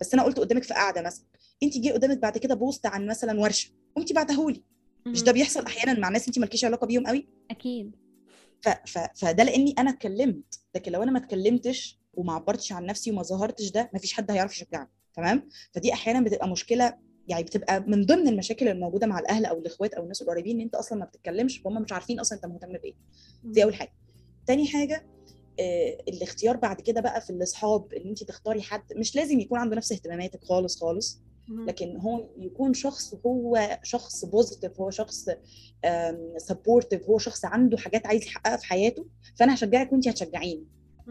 بس 0.00 0.14
أنا 0.14 0.22
قلت 0.22 0.38
قدامك 0.40 0.62
في 0.62 0.74
قاعدة 0.74 1.02
مثلا 1.02 1.24
أنت 1.62 1.78
جه 1.78 1.92
قدامك 1.92 2.18
بعد 2.18 2.38
كده 2.38 2.54
بوست 2.54 2.86
عن 2.86 3.06
مثلا 3.06 3.40
ورشة 3.40 3.70
قمتي 3.96 4.14
بعتهولي. 4.14 4.62
مش 5.06 5.22
ده. 5.22 5.32
بيحصل 5.32 5.64
أحيانا 5.66 6.00
مع 6.00 6.08
ناس 6.08 6.26
أنت 6.28 6.38
مالكيش 6.38 6.64
علاقة 6.64 6.86
بيهم 6.86 7.06
قوي؟ 7.06 7.28
أكيد. 7.50 7.96
ف... 8.62 8.68
ف... 8.68 8.98
فده 9.16 9.44
لأني 9.44 9.74
أنا 9.78 9.90
اتكلمت 9.90 10.60
لكن 10.74 10.92
لو 10.92 11.02
أنا 11.02 11.10
ما 11.10 11.18
اتكلمتش 11.18 11.98
وما 12.14 12.32
عبرتش 12.32 12.72
عن 12.72 12.86
نفسي 12.86 13.10
وما 13.10 13.22
ظهرتش 13.22 13.70
ده 13.70 13.90
مفيش 13.94 14.12
حد 14.12 14.30
هيعرف 14.30 14.52
يشجعني 14.52 14.90
تمام؟ 15.14 15.48
فدي 15.72 15.92
أحيانا 15.92 16.20
بتبقى 16.24 16.48
مشكلة 16.48 16.98
يعني 17.28 17.42
بتبقى 17.44 17.80
من 17.80 18.06
ضمن 18.06 18.28
المشاكل 18.28 18.68
الموجودة 18.68 19.06
مع 19.06 19.18
الأهل 19.18 19.46
أو 19.46 19.58
الإخوات 19.58 19.94
أو 19.94 20.02
الناس 20.02 20.22
القريبين 20.22 20.56
إن 20.56 20.62
أنت 20.62 20.74
أصلا 20.74 20.98
ما 20.98 21.04
بتتكلمش 21.04 21.58
فهم 21.58 21.82
مش 21.82 21.92
عارفين 21.92 22.20
أصلا 22.20 22.36
أنت 22.38 22.46
مهتم 22.46 22.72
بإيه. 22.72 22.94
دي 23.44 23.64
أول 23.64 23.74
حاجة. 23.74 23.92
تاني 24.46 24.66
حاجة 24.68 25.06
آه 25.60 25.98
الاختيار 26.08 26.56
بعد 26.56 26.80
كده 26.80 27.00
بقى 27.00 27.20
في 27.20 27.30
الأصحاب 27.30 27.92
إن 27.92 28.08
أنت 28.08 28.22
تختاري 28.24 28.62
حد 28.62 28.82
مش 28.96 29.16
لازم 29.16 29.40
يكون 29.40 29.58
عنده 29.58 29.76
نفس 29.76 29.92
اهتماماتك 29.92 30.44
خالص 30.44 30.80
خالص. 30.80 31.20
لكن 31.50 31.96
هو 31.96 32.28
يكون 32.38 32.74
شخص 32.74 33.14
هو 33.26 33.78
شخص 33.82 34.24
positive 34.24 34.80
هو 34.80 34.90
شخص 34.90 35.28
supportive 36.36 37.04
هو 37.04 37.18
شخص 37.18 37.44
عنده 37.44 37.76
حاجات 37.76 38.06
عايز 38.06 38.22
يحققها 38.26 38.56
في 38.56 38.66
حياته 38.66 39.06
فأنا 39.36 39.54
هشجعك 39.54 39.92
وانت 39.92 40.08
هتشجعيني. 40.08 40.66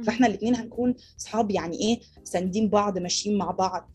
فإحنا 0.06 0.28
الاثنين 0.28 0.56
هنكون 0.56 0.96
صحاب 1.18 1.52
يعني 1.52 1.78
إيه 1.80 2.00
ساندين 2.24 2.70
بعض 2.70 2.98
ماشيين 2.98 3.38
مع 3.38 3.52
بعض 3.52 3.92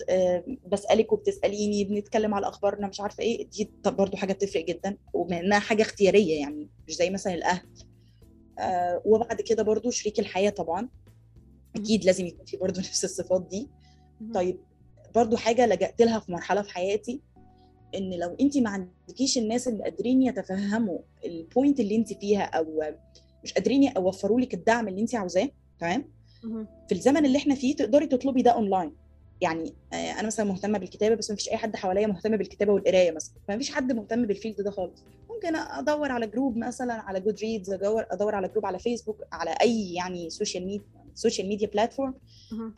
بسألك 0.66 1.12
وبتسأليني 1.12 1.84
بنتكلم 1.84 2.34
على 2.34 2.48
أخبارنا 2.48 2.88
مش 2.88 3.00
عارفة 3.00 3.22
إيه 3.22 3.48
دي 3.48 3.70
برضو 3.84 4.16
حاجة 4.16 4.32
بتفرق 4.32 4.64
جدا 4.64 4.96
وبما 5.12 5.40
إنها 5.40 5.58
حاجة 5.58 5.82
اختيارية 5.82 6.40
يعني 6.40 6.68
مش 6.88 6.94
زي 6.94 7.10
مثلا 7.10 7.34
الأهل. 7.34 7.66
آه، 8.58 9.02
وبعد 9.04 9.40
كده 9.40 9.62
برضو 9.62 9.90
شريك 9.90 10.18
الحياة 10.20 10.50
طبعا. 10.50 10.88
أكيد 11.76 12.04
لازم 12.04 12.26
يكون 12.26 12.44
في 12.46 12.56
برضو 12.56 12.80
نفس 12.86 13.04
الصفات 13.04 13.46
دي. 13.50 13.68
طيب 14.34 14.60
برضو 15.14 15.36
حاجة 15.36 15.66
لجأت 15.66 16.02
لها 16.02 16.18
في 16.18 16.32
مرحلة 16.32 16.62
في 16.62 16.74
حياتي 16.74 17.20
إن 17.94 18.10
لو 18.18 18.36
انت 18.40 18.58
ما 18.58 18.70
عندكيش 18.70 19.38
الناس 19.38 19.68
اللي 19.68 19.82
قادرين 19.84 20.22
يتفهموا 20.22 20.98
ال 21.24 21.34
point 21.34 21.80
اللي 21.80 21.96
انت 21.96 22.12
فيها 22.12 22.42
أو 22.42 22.82
مش 23.44 23.52
قادرين 23.54 23.82
يوفروا 23.82 24.40
لك 24.40 24.54
الدعم 24.54 24.88
اللي 24.88 25.00
انت 25.00 25.14
عاوزاه 25.14 25.48
تمام. 25.80 26.04
في 26.88 26.94
الزمن 26.94 27.26
اللي 27.26 27.38
إحنا 27.38 27.54
فيه 27.54 27.76
تقدري 27.76 28.06
تطلبي 28.06 28.42
ده 28.42 28.50
اونلاين 28.50 28.92
يعني 29.40 29.74
آه، 29.92 29.96
أنا 29.96 30.26
مثلا 30.26 30.46
مهتمة 30.46 30.78
بالكتابة 30.78 31.14
بس 31.14 31.30
ما 31.30 31.36
فيش 31.36 31.48
أي 31.48 31.56
حد 31.56 31.76
حواليا 31.76 32.06
مهتم 32.06 32.36
بالكتابة 32.36 32.72
والقراية 32.72 33.10
مثلا. 33.10 33.34
فما 33.48 33.58
فيش 33.58 33.70
حد 33.70 33.92
مهتم 33.92 34.26
بال 34.26 34.36
field 34.36 34.60
ده 34.60 34.70
خالص. 34.70 35.04
ممكن 35.30 35.56
أدور 35.56 36.12
على 36.12 36.26
group 36.26 36.56
مثلا 36.56 36.92
على 36.92 37.20
Goodreads 37.20 37.70
أدور 37.70 38.06
أدور 38.10 38.34
على 38.34 38.48
group 38.48 38.66
على 38.66 38.78
فيسبوك 38.78 39.16
على 39.32 39.50
أي 39.62 39.94
يعني 39.94 40.30
social 40.30 40.66
media 40.66 40.86
social 41.14 41.48
media 41.48 41.66
platform. 41.68 42.14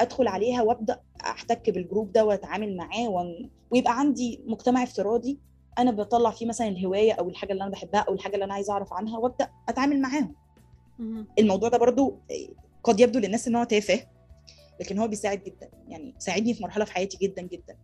أدخل 0.00 0.28
عليها 0.28 0.62
وأبدأ 0.62 1.00
أحتك 1.24 1.70
بال 1.70 1.82
group 1.82 2.12
ده 2.12 2.24
وأتعامل 2.24 2.76
معاه 2.76 3.08
ويبقى 3.70 3.98
عندي 3.98 4.40
مجتمع 4.46 4.82
افتراضي 4.82 5.38
أنا 5.78 5.90
بطلع 5.90 6.30
فيه 6.30 6.46
مثلا 6.46 6.68
الهواية 6.68 7.12
أو 7.12 7.28
الحاجة 7.28 7.52
اللي 7.52 7.62
أنا 7.62 7.70
بحبها 7.72 8.00
أو 8.00 8.14
الحاجة 8.14 8.34
اللي 8.34 8.44
أنا 8.44 8.54
عايزه 8.54 8.72
أعرف 8.72 8.92
عنها 8.92 9.18
وأبدأ 9.18 9.48
أتعامل 9.68 10.00
معاهم. 10.00 10.34
الموضوع 11.38 11.68
ده 11.68 11.78
برضو 11.78 12.18
قد 12.82 13.00
يبدو 13.00 13.18
للناس 13.18 13.48
إن 13.48 13.56
هو 13.56 13.64
تافه 13.64 14.00
لكن 14.80 14.98
هو 14.98 15.08
بيساعد 15.08 15.44
جدا 15.44 15.70
يعني 15.88 16.14
ساعدني 16.18 16.54
في 16.54 16.62
مرحلة 16.62 16.84
في 16.84 16.92
حياتي 16.92 17.18
جدا 17.22 17.42
جدا 17.42 17.76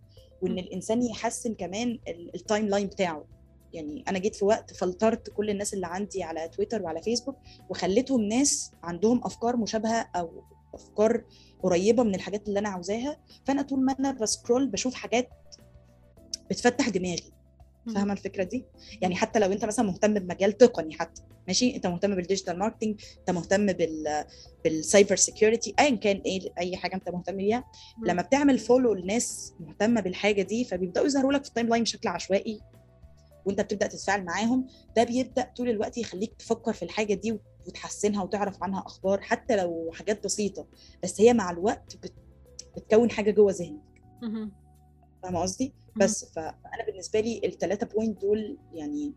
وإن. 0.42 0.58
الإنسان 0.58 1.02
يحسن 1.02 1.54
كمان 1.54 1.98
ال- 2.08 2.34
ال 2.34 2.66
timeline 2.68 2.86
بتاعه 2.86 3.24
يعني 3.72 4.04
أنا 4.08 4.18
جيت 4.18 4.36
في 4.36 4.44
وقت 4.44 4.74
فلترت 4.74 5.30
كل 5.30 5.50
الناس 5.50 5.74
اللي 5.74 5.86
عندي 5.86 6.22
على 6.22 6.48
تويتر 6.48 6.82
وعلى 6.82 7.02
فيسبوك 7.02 7.36
وخليتهم 7.68 8.22
ناس 8.22 8.72
عندهم 8.82 9.20
أفكار 9.24 9.56
مشابهة 9.56 10.10
أو 10.16 10.42
أفكار 10.74 11.24
قريبة 11.62 12.02
من 12.02 12.14
الحاجات 12.14 12.48
اللي 12.48 12.58
أنا 12.58 12.68
عاوزاها. 12.68 13.16
فأنا 13.44 13.62
طول 13.62 13.84
ما 13.84 13.96
أنا 14.00 14.12
ب 14.12 14.20
scroll 14.20 14.66
بشوف 14.66 14.94
حاجات 14.94 15.28
بتفتح 16.50 16.88
دماغي. 16.88 17.32
فاهمة 17.94 18.12
الفكرة 18.12 18.44
دي؟ 18.44 18.64
يعني 19.00 19.16
حتى 19.16 19.38
لو 19.38 19.52
أنت 19.52 19.64
مثلا 19.64 19.86
مهتم 19.86 20.14
بمجال 20.14 20.52
تقني 20.52 20.94
حتى 20.94 21.22
ماشي؟ 21.46 21.76
أنت 21.76 21.86
مهتم 21.86 22.14
بال 22.14 22.24
digital 22.24 22.58
marketing 22.58 23.00
أنت 23.18 23.30
مهتم 23.30 23.66
بال 23.66 24.24
بال 24.64 24.79
cyber 24.79 25.16
security 25.16 25.74
ايا 25.78 25.96
كان 25.96 26.22
إيه 26.26 26.40
أي 26.58 26.76
حاجة 26.76 26.94
أنت 26.94 27.08
مهتم 27.08 27.36
بيها. 27.36 27.64
لما 28.06 28.22
بتعمل 28.22 28.58
follow 28.58 28.94
لناس 28.94 29.54
مهتمة 29.60 30.00
بالحاجة 30.00 30.42
دي 30.42 30.64
فبيبدأوا 30.64 31.06
يظهروا 31.06 31.32
لك 31.32 31.42
في 31.42 31.48
ال 31.48 31.68
timeline 31.68 31.82
بشكل 31.82 32.08
عشوائي. 32.08 32.60
وانت 33.44 33.60
بتبدأ 33.60 33.86
تتفاعل 33.86 34.24
معاهم 34.24 34.66
ده 34.96 35.04
بيبدأ 35.04 35.52
طول 35.56 35.68
الوقت 35.68 35.98
يخليك 35.98 36.34
تفكر 36.38 36.72
في 36.72 36.82
الحاجة 36.82 37.14
دي 37.14 37.38
وتحسنها 37.66 38.22
وتعرف 38.22 38.62
عنها 38.62 38.80
أخبار 38.86 39.20
حتى 39.20 39.56
لو 39.56 39.90
حاجات 39.94 40.24
بسيطة 40.24 40.66
بس 41.02 41.20
هي 41.20 41.34
مع 41.34 41.50
الوقت 41.50 41.96
بت... 41.96 42.12
بتكون 42.76 43.10
حاجة 43.10 43.30
جوه 43.30 43.52
ذهنك. 43.52 43.80
فاهمة 45.22 45.40
قصدي. 45.40 45.74
بس 45.96 46.24
فأنا 46.24 46.84
بالنسبة 46.86 47.20
لي 47.20 47.40
الثلاثه 47.44 47.86
point 47.86 48.20
دول 48.20 48.58
يعني 48.72 49.12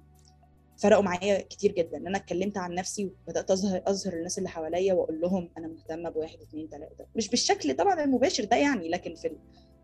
فرقوا 0.77 1.03
معايا 1.03 1.41
كتير 1.41 1.71
جدا 1.71 1.97
إن 1.97 2.07
أنا 2.07 2.17
اتكلمت 2.17 2.57
عن 2.57 2.73
نفسي 2.75 3.05
وبدأت 3.05 3.51
اظهر 3.51 3.81
أظهر 3.88 4.13
الناس 4.13 4.38
اللي 4.38 4.49
حواليا 4.49 4.93
وأقول 4.93 5.21
لهم 5.21 5.49
أنا 5.57 5.67
مهتمة 5.67 6.09
بواحد 6.09 6.41
اثنين 6.41 6.67
ثلاثة 6.67 7.05
مش 7.15 7.29
بالشكل 7.29 7.75
طبعا 7.75 8.03
المباشر 8.03 8.43
ده 8.43 8.57
يعني 8.57 8.89
لكن 8.89 9.15
في 9.15 9.38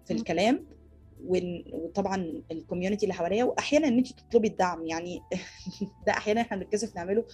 في. 0.06 0.14
الكلام 0.14 0.66
وطبعا 1.26 2.44
الكوميونتي 2.52 3.04
اللي 3.06 3.14
حواليا 3.14 3.44
واحيانا 3.44 3.88
إن 3.88 3.98
انت 3.98 4.08
تطلبي 4.12 4.48
الدعم. 4.48 4.86
يعني 4.86 5.22
ده 6.08 6.12
أحيانا 6.14 6.42
إحنا 6.42 6.58
بنتكسف 6.58 6.96
نعمله 6.96 7.26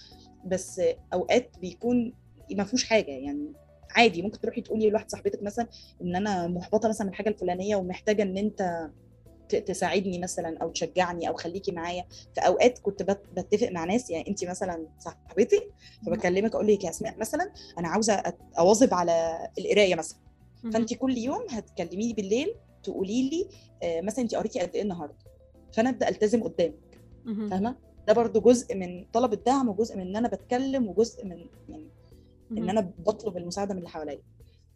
بس 0.46 0.80
أوقات 1.12 1.58
بيكون 1.60 2.12
ما 2.50 2.64
فيهوش 2.64 2.84
حاجة. 2.84 3.10
يعني 3.10 3.52
عادي 3.90 4.22
ممكن 4.22 4.40
تروحي 4.40 4.60
تقولي 4.60 4.90
لواحدة 4.90 5.08
صاحبتك 5.08 5.42
مثلا 5.42 5.66
إن 6.02 6.16
أنا 6.16 6.46
محبطة 6.46 6.88
مثلا 6.88 7.06
من 7.06 7.12
الحاجة 7.12 7.28
الفلانية 7.28 7.76
ومحتاجة 7.76 8.22
إن 8.22 8.36
أنت 8.38 8.90
تساعدني 9.48 10.18
مثلا 10.18 10.58
أو 10.62 10.70
تشجعني 10.70 11.28
أو 11.28 11.34
خليكي 11.34 11.72
معايا. 11.72 12.04
في 12.34 12.40
أوقات 12.40 12.78
كنت 12.78 13.02
بت- 13.02 13.26
بتفق 13.36 13.68
مع 13.72 13.84
ناس. 13.84 14.10
يعني 14.10 14.28
انت 14.28 14.44
مثلا 14.44 14.86
صاحبتي 14.98 15.60
فبكلمك 16.06 16.54
أقول 16.54 16.66
لك 16.66 16.84
يا 16.84 16.90
أسماء 16.90 17.18
مثلا 17.18 17.52
أنا 17.78 17.88
عاوزة 17.88 18.22
أواظب 18.58 18.94
على 18.94 19.48
القراية 19.58 19.94
مثلا. 19.94 20.18
فانت 20.72 20.94
كل 20.94 21.18
يوم 21.18 21.46
هتكلميني 21.50 22.12
بالليل 22.12 22.54
تقولي 22.86 23.28
لي 23.30 23.48
آه، 23.82 24.00
مثلا 24.00 24.24
انت 24.24 24.34
قريتي 24.34 24.60
قد 24.60 24.74
إيه 24.74 24.82
النهارده؟ 24.82 25.16
فأنا 25.72 25.90
أبدأ 25.90 26.08
ألتزم 26.08 26.42
قدامك. 26.42 27.00
فاهمة؟ 27.26 27.76
ده 28.06 28.12
برضو 28.12 28.40
جزء 28.40 28.74
من 28.76 29.04
طلب 29.12 29.32
الدعم 29.32 29.68
وجزء 29.68 29.96
من 29.96 30.02
إن 30.02 30.16
أنا 30.16 30.28
بتكلم 30.28 30.88
وجزء 30.88 31.24
من 31.24 31.46
يعني 31.68 31.88
إن. 32.52 32.70
أنا 32.70 32.92
بطلب 32.98 33.36
المساعدة 33.36 33.74
من 33.74 33.78
اللي 33.78 33.88
حواليا. 33.88 34.22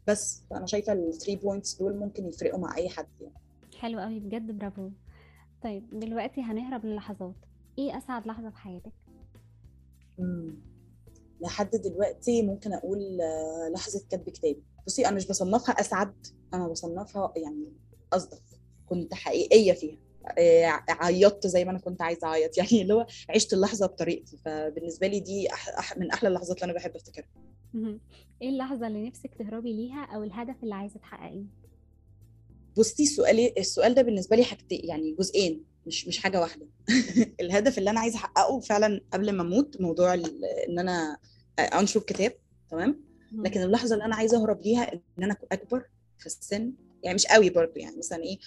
بس 0.07 0.43
فأنا 0.51 0.67
شايفة 0.67 0.93
ال 0.93 1.00
three 1.00 1.37
points 1.37 1.75
دول 1.75 1.97
ممكن 1.97 2.27
يفرقوا 2.27 2.59
مع 2.59 2.77
أي 2.77 2.89
حد 2.89 3.07
يعني. 3.21 3.35
حلو 3.79 4.01
قوي 4.01 4.21
بجد 4.21 4.59
برافو. 4.59 4.91
طيب 5.63 6.01
دلوقتي 6.01 6.41
هنهرب 6.41 6.87
للحظات 6.87 7.35
إيه 7.79 7.99
أسعد 7.99 8.27
لحظة 8.27 8.51
في 8.51 8.57
حياتك؟ 8.59 8.93
مم. 10.19 10.55
لحد 11.41 11.71
دلوقتي 11.71 12.43
ممكن 12.43 12.73
أقول 12.73 13.21
آه، 13.21 13.69
لحظة 13.75 14.01
كتب 14.09 14.31
كتابي 14.31 14.63
بصي 14.87 15.07
أنا 15.07 15.17
مش 15.17 15.27
بصنفها 15.27 15.81
أسعد 15.81 16.27
أنا 16.55 16.69
بصنفها 16.69 17.33
يعني 17.37 17.73
اصدق 18.13 18.43
كنت 18.87 19.15
حقيقية 19.15 19.73
فيها. 19.73 19.97
آه، 20.39 20.83
عيطت 20.89 21.47
زي 21.47 21.65
ما 21.65 21.71
أنا 21.71 21.79
كنت 21.79 22.03
عايزة 22.03 22.27
أعيط. 22.27 22.57
يعني 22.59 22.83
اللي 22.83 22.95
هو 22.95 23.07
عشت 23.31 23.53
اللحظة 23.53 23.87
بطريقتي. 23.87 24.37
فبالنسبة 24.45 25.07
لي 25.07 25.21
دي 25.21 25.53
أح 25.53 25.99
من 25.99 26.11
أحلى 26.11 26.29
اللحظات 26.29 26.57
اللي 26.57 26.65
أنا 26.65 26.73
بحب 26.73 26.97
أفتكرها. 26.97 27.29
إيه 28.43 28.49
اللحظة 28.49 28.87
اللي 28.87 29.09
نفسك 29.09 29.35
تهربي 29.35 29.73
ليها 29.73 30.05
أو 30.05 30.23
الهدف 30.23 30.57
اللي 30.63 30.75
عايزة 30.75 30.99
تحققيه؟ 30.99 31.45
بصي 32.77 33.03
السؤال 33.03 33.59
السؤال 33.59 33.95
ده 33.95 34.03
بالنسبة 34.03 34.37
لي 34.37 34.45
حاجتين 34.45 34.81
يعني 34.85 35.17
جزئين 35.19 35.65
مش 35.87 36.09
مش 36.09 36.19
حاجة 36.19 36.41
واحدة. 36.41 36.67
الهدف 37.41 37.79
اللي 37.79 37.91
أنا 37.91 38.01
عايزة 38.01 38.17
أحققه 38.17 38.61
فعلا 38.61 39.01
قبل 39.13 39.33
ما 39.33 39.43
أموت 39.43 39.81
موضوع 39.81 40.15
إن 40.15 40.79
أنا 40.79 41.17
أنشر 41.59 42.01
كتاب 42.01 42.33
تمام. 42.71 43.01
لكن 43.33 43.63
اللحظة 43.63 43.95
اللي 43.95 44.05
أنا 44.05 44.17
عايزة 44.17 44.43
أهرب 44.43 44.61
ليها 44.63 44.93
إن 44.93 45.23
أنا 45.23 45.37
أكبر 45.53 45.85
في 46.19 46.27
السن 46.27 46.73
يعني 47.03 47.15
مش 47.15 47.27
قوي 47.27 47.51
برضو 47.51 47.73
يعني 47.77 47.97
مثلا 47.97 48.23
إيه 48.25 48.39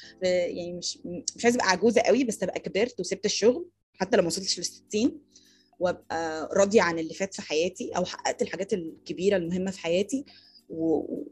يعني 0.58 0.74
مش 0.74 1.00
مش 1.36 1.44
عايزة 1.46 1.58
أبقى 1.58 1.70
عجوزة 1.70 2.02
قوي 2.02 2.24
بس 2.24 2.44
أبقى 2.44 2.60
كبرت 2.60 3.00
وسبت 3.00 3.26
الشغل 3.26 3.70
حتى 3.94 4.18
لو 4.18 4.22
ما 4.24 4.28
وصلتش 4.28 4.60
لل 4.60 4.66
60 4.66 5.22
وأبقى 5.80 6.50
راضية 6.54 6.82
عن 6.82 7.00
اللي 7.00 7.14
فات 7.14 7.34
في 7.34 7.42
حياتي 7.42 7.92
أو 7.92 8.06
حققت 8.06 8.42
الحاجات 8.42 8.74
الكبيرة 8.74 9.38
المهمة 9.38 9.72
في 9.72 9.80
حياتي 9.80 10.26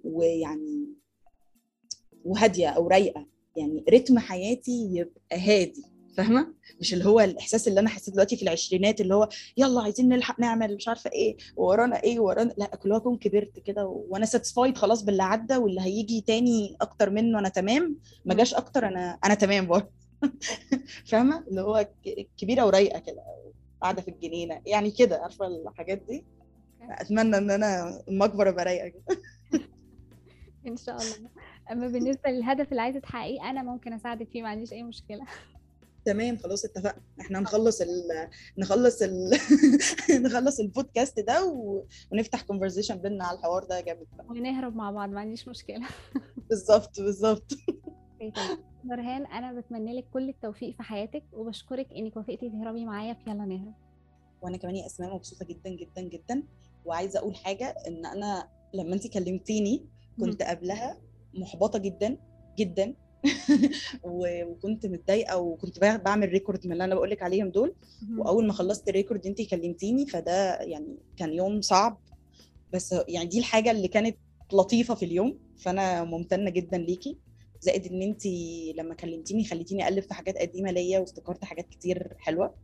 ويعني 0.04 0.88
وهادية 2.26 2.68
أو 2.70 2.88
رايقة. 2.88 3.28
يعني 3.58 3.84
رتم 3.94 4.20
حياتي 4.20 4.90
يبقى 4.92 5.40
هادي. 5.40 5.84
فاهمة؟ 6.18 6.54
مش 6.80 6.94
اللي 6.94 7.06
هو 7.06 7.20
الإحساس 7.20 7.68
اللي 7.68 7.80
أنا 7.80 7.90
حسيت 7.90 8.14
دلوقتي 8.14 8.36
في 8.36 8.44
العشرينات 8.44 9.02
اللي 9.02 9.16
هو 9.16 9.30
يلا 9.58 9.82
عايزين 9.82 10.10
نلحق 10.10 10.40
نعمل 10.40 10.76
مش 10.76 10.88
عارفة 10.88 11.12
إيه 11.14 11.38
ورانا 11.56 12.04
إيه 12.04 12.20
ورانا 12.20 12.54
لأ 12.58 12.66
كل 12.66 12.92
اكون 12.92 13.18
كبرت 13.18 13.60
كده 13.60 13.86
وأنا 13.86 14.26
ساتسفايد 14.26 14.78
خلاص 14.78 15.04
باللي 15.04 15.24
عدى 15.24 15.58
واللي 15.58 15.82
هيجي 15.82 16.22
تاني 16.22 16.78
أكتر 16.82 17.10
منه 17.10 17.40
أنا 17.40 17.50
تمام 17.50 17.98
ما 18.26 18.34
جاش 18.34 18.54
أكتر 18.54 18.88
أنا 18.88 19.20
أنا 19.26 19.34
تمام 19.34 19.68
برضه. 19.68 19.92
فاهمة؟ 21.12 21.44
اللي 21.48 21.62
هو 21.62 21.90
كبيرة 22.38 22.66
ورايقة 22.66 23.00
كده 23.00 23.24
قاعدة 23.82 24.02
في 24.02 24.08
الجنينة 24.08 24.62
يعني 24.66 24.92
كده 24.92 25.20
عارفة 25.24 25.48
الحاجات 25.48 26.02
دي؟ 26.10 26.26
أتمنى 26.82 27.38
إن 27.38 27.52
أنا 27.52 28.02
لما 28.08 28.26
أكبر 28.26 28.50
أبقى 28.50 28.66
رايقة 28.66 28.88
كده. 28.88 29.04
إن 30.68 30.78
شاء 30.78 30.96
الله. 30.96 31.30
أما 31.72 31.88
بالنسبة 31.88 32.30
للهدف 32.30 32.72
اللي 32.72 32.82
عايزة 32.82 33.00
تحققيه 33.00 33.50
أنا 33.50 33.64
ممكن 33.64 33.94
أساعدك 33.94 34.30
فيه 34.30 34.42
ما 34.42 34.50
عنديش 34.50 34.74
أي 34.74 34.84
مشكلة. 34.84 35.26
تمام 36.06 36.38
خلاص 36.38 36.66
اتفقنا. 36.66 37.02
إحنا 37.22 37.40
نخلص 37.46 37.82
ال 37.82 37.90
نخلص 38.58 39.02
ال 39.06 39.32
نخلص 40.12 40.60
البودكاست 40.60 41.20
ده 41.20 41.46
و... 41.46 41.84
ونفتح 42.12 42.42
كونفرزيشن 42.42 42.96
بينا 42.96 43.26
على 43.26 43.38
الحوار 43.38 43.64
ده 43.64 43.82
جامد. 43.82 44.08
ونهرب 44.30 44.76
مع 44.76 44.92
بعض 44.92 45.10
ما 45.10 45.20
عنديش 45.20 45.48
مشكلة. 45.48 45.88
بالظبط 46.50 47.02
بالظبط. 47.02 47.52
نورهان 48.86 49.26
أنا 49.26 49.54
بتمنى 49.60 49.94
لك 49.98 50.06
كل 50.14 50.30
التوفيق 50.30 50.76
في 50.78 50.84
حياتك 50.84 51.24
وبشكرك 51.34 51.88
إنك 51.94 52.18
وافقتي 52.18 52.50
تهربي 52.50 52.86
معايا. 52.86 53.14
في 53.14 53.30
يلا 53.30 53.46
نهرب. 53.46 53.74
وأنا 54.42 54.58
كمان 54.58 54.76
يا 54.76 54.86
أسماء 54.86 55.16
مبسوطة 55.16 55.46
جدا 55.46 55.70
جدا 55.70 56.02
جدا. 56.02 56.44
وعايزة 56.86 57.20
أقول 57.20 57.36
حاجة 57.36 57.76
إن 57.88 58.06
أنا 58.06 58.50
لما 58.74 58.94
انت 58.94 59.08
كلمتيني 59.08 59.86
كنت 60.20 60.44
قبلها 60.44 60.98
محبطة 61.34 61.80
جدا 61.80 62.18
جدا. 62.60 62.96
وكنت 64.04 64.86
متضايقة 64.86 65.38
وكنت 65.38 65.80
بع- 65.80 66.02
بعمل 66.02 66.30
record 66.30 66.66
من 66.68 66.72
اللي 66.74 66.84
أنا 66.84 66.96
بقول 66.96 67.10
لك 67.10 67.24
عليهم 67.24 67.50
دول. 67.50 67.74
وأول 68.20 68.48
ما 68.48 68.54
خلصت 68.54 68.90
ال 68.90 68.95
record 68.95 69.28
انت 69.28 69.42
كلمتيني 69.42 70.06
فده 70.06 70.56
يعني 70.62 70.98
كان 71.18 71.34
يوم 71.34 71.62
صعب 71.62 71.98
بس 72.74 72.96
يعني 73.08 73.30
دي 73.30 73.40
الحاجة 73.40 73.72
اللي 73.72 73.88
كانت 73.88 74.18
لطيفة 74.54 74.96
في 74.96 75.06
اليوم 75.06 75.40
فأنا 75.58 76.04
ممتنة 76.04 76.50
جدا 76.50 76.78
ليكي 76.78 77.18
زائد 77.62 77.86
إن 77.86 78.02
انت 78.02 78.26
لما 78.78 78.96
كلمتيني 78.96 79.44
خليتيني 79.46 79.84
اقلب 79.84 80.04
في 80.04 80.14
حاجات 80.14 80.38
قديمة 80.38 80.72
ليا 80.72 81.00
وافتكرت 81.00 81.44
حاجات 81.46 81.70
كتير 81.70 82.16
حلوة. 82.20 82.56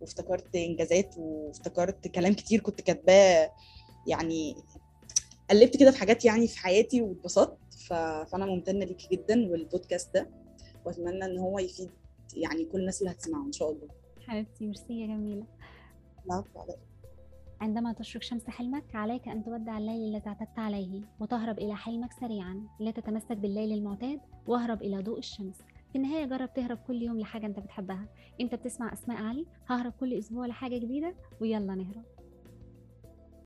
وافتكرت 0.00 0.56
إنجازات 0.56 1.14
وافتكرت 1.18 2.08
كلام 2.08 2.34
كتير 2.34 2.60
كنت 2.60 2.80
كاتباه 2.80 3.50
يعني 4.06 4.56
قلبت 5.50 5.76
كده 5.76 5.90
في 5.90 5.98
حاجات 5.98 6.24
يعني 6.24 6.48
في 6.48 6.58
حياتي 6.58 7.02
واتبسطت 7.02 7.58
ف... 7.74 7.92
فأنا 7.92 8.46
ممتنة 8.46 8.84
ليكي 8.84 9.08
جدا 9.16 9.50
والبودكاست 9.50 10.14
ده 10.14 10.30
وأتمنى 10.84 11.24
إن 11.24 11.38
هو 11.38 11.58
يفيد 11.58 11.90
يعني 12.36 12.64
كل 12.64 12.80
الناس 12.80 13.02
اللي 13.02 13.12
هتسمعه 13.12 13.46
إن 13.46 13.52
شاء 13.52 13.70
الله. 13.70 13.88
حبيبتي 14.26 14.66
ميرسي 14.66 15.00
يا 15.00 15.06
جميلة. 15.06 15.44
العفو 16.26 16.58
على 16.60 16.70
إيه. 16.70 16.94
عندما 17.60 17.92
تشرق 17.92 18.22
شمس 18.22 18.46
حلمك 18.46 18.94
عليك 18.94 19.28
أن 19.28 19.44
تودع 19.44 19.78
الليل 19.78 20.14
الذي 20.14 20.26
اعتدت 20.26 20.58
عليه 20.58 21.00
وتهرب 21.20 21.58
إلى 21.58 21.76
حلمك 21.76 22.12
سريعا 22.20 22.66
لا 22.80 22.90
تتمسك 22.90 23.36
بالليل 23.36 23.72
المعتاد 23.72 24.20
واهرب 24.46 24.82
إلى 24.82 25.02
ضوء 25.02 25.18
الشمس. 25.18 25.56
في 25.92 25.98
النهاية 25.98 26.24
جرب 26.24 26.54
تهرب 26.54 26.78
كل 26.86 27.02
يوم 27.02 27.20
لحاجة 27.20 27.46
أنت 27.46 27.58
بتحبها. 27.58 28.08
أنت 28.40 28.54
بتسمع 28.54 28.92
أسماء 28.92 29.22
علي؟ 29.22 29.46
ههرب 29.66 29.92
كل 30.00 30.14
أسبوع 30.18 30.46
لحاجة 30.46 30.78
جديدة؟ 30.78 31.14
ويلا 31.40 31.74
نهرب. 31.74 32.04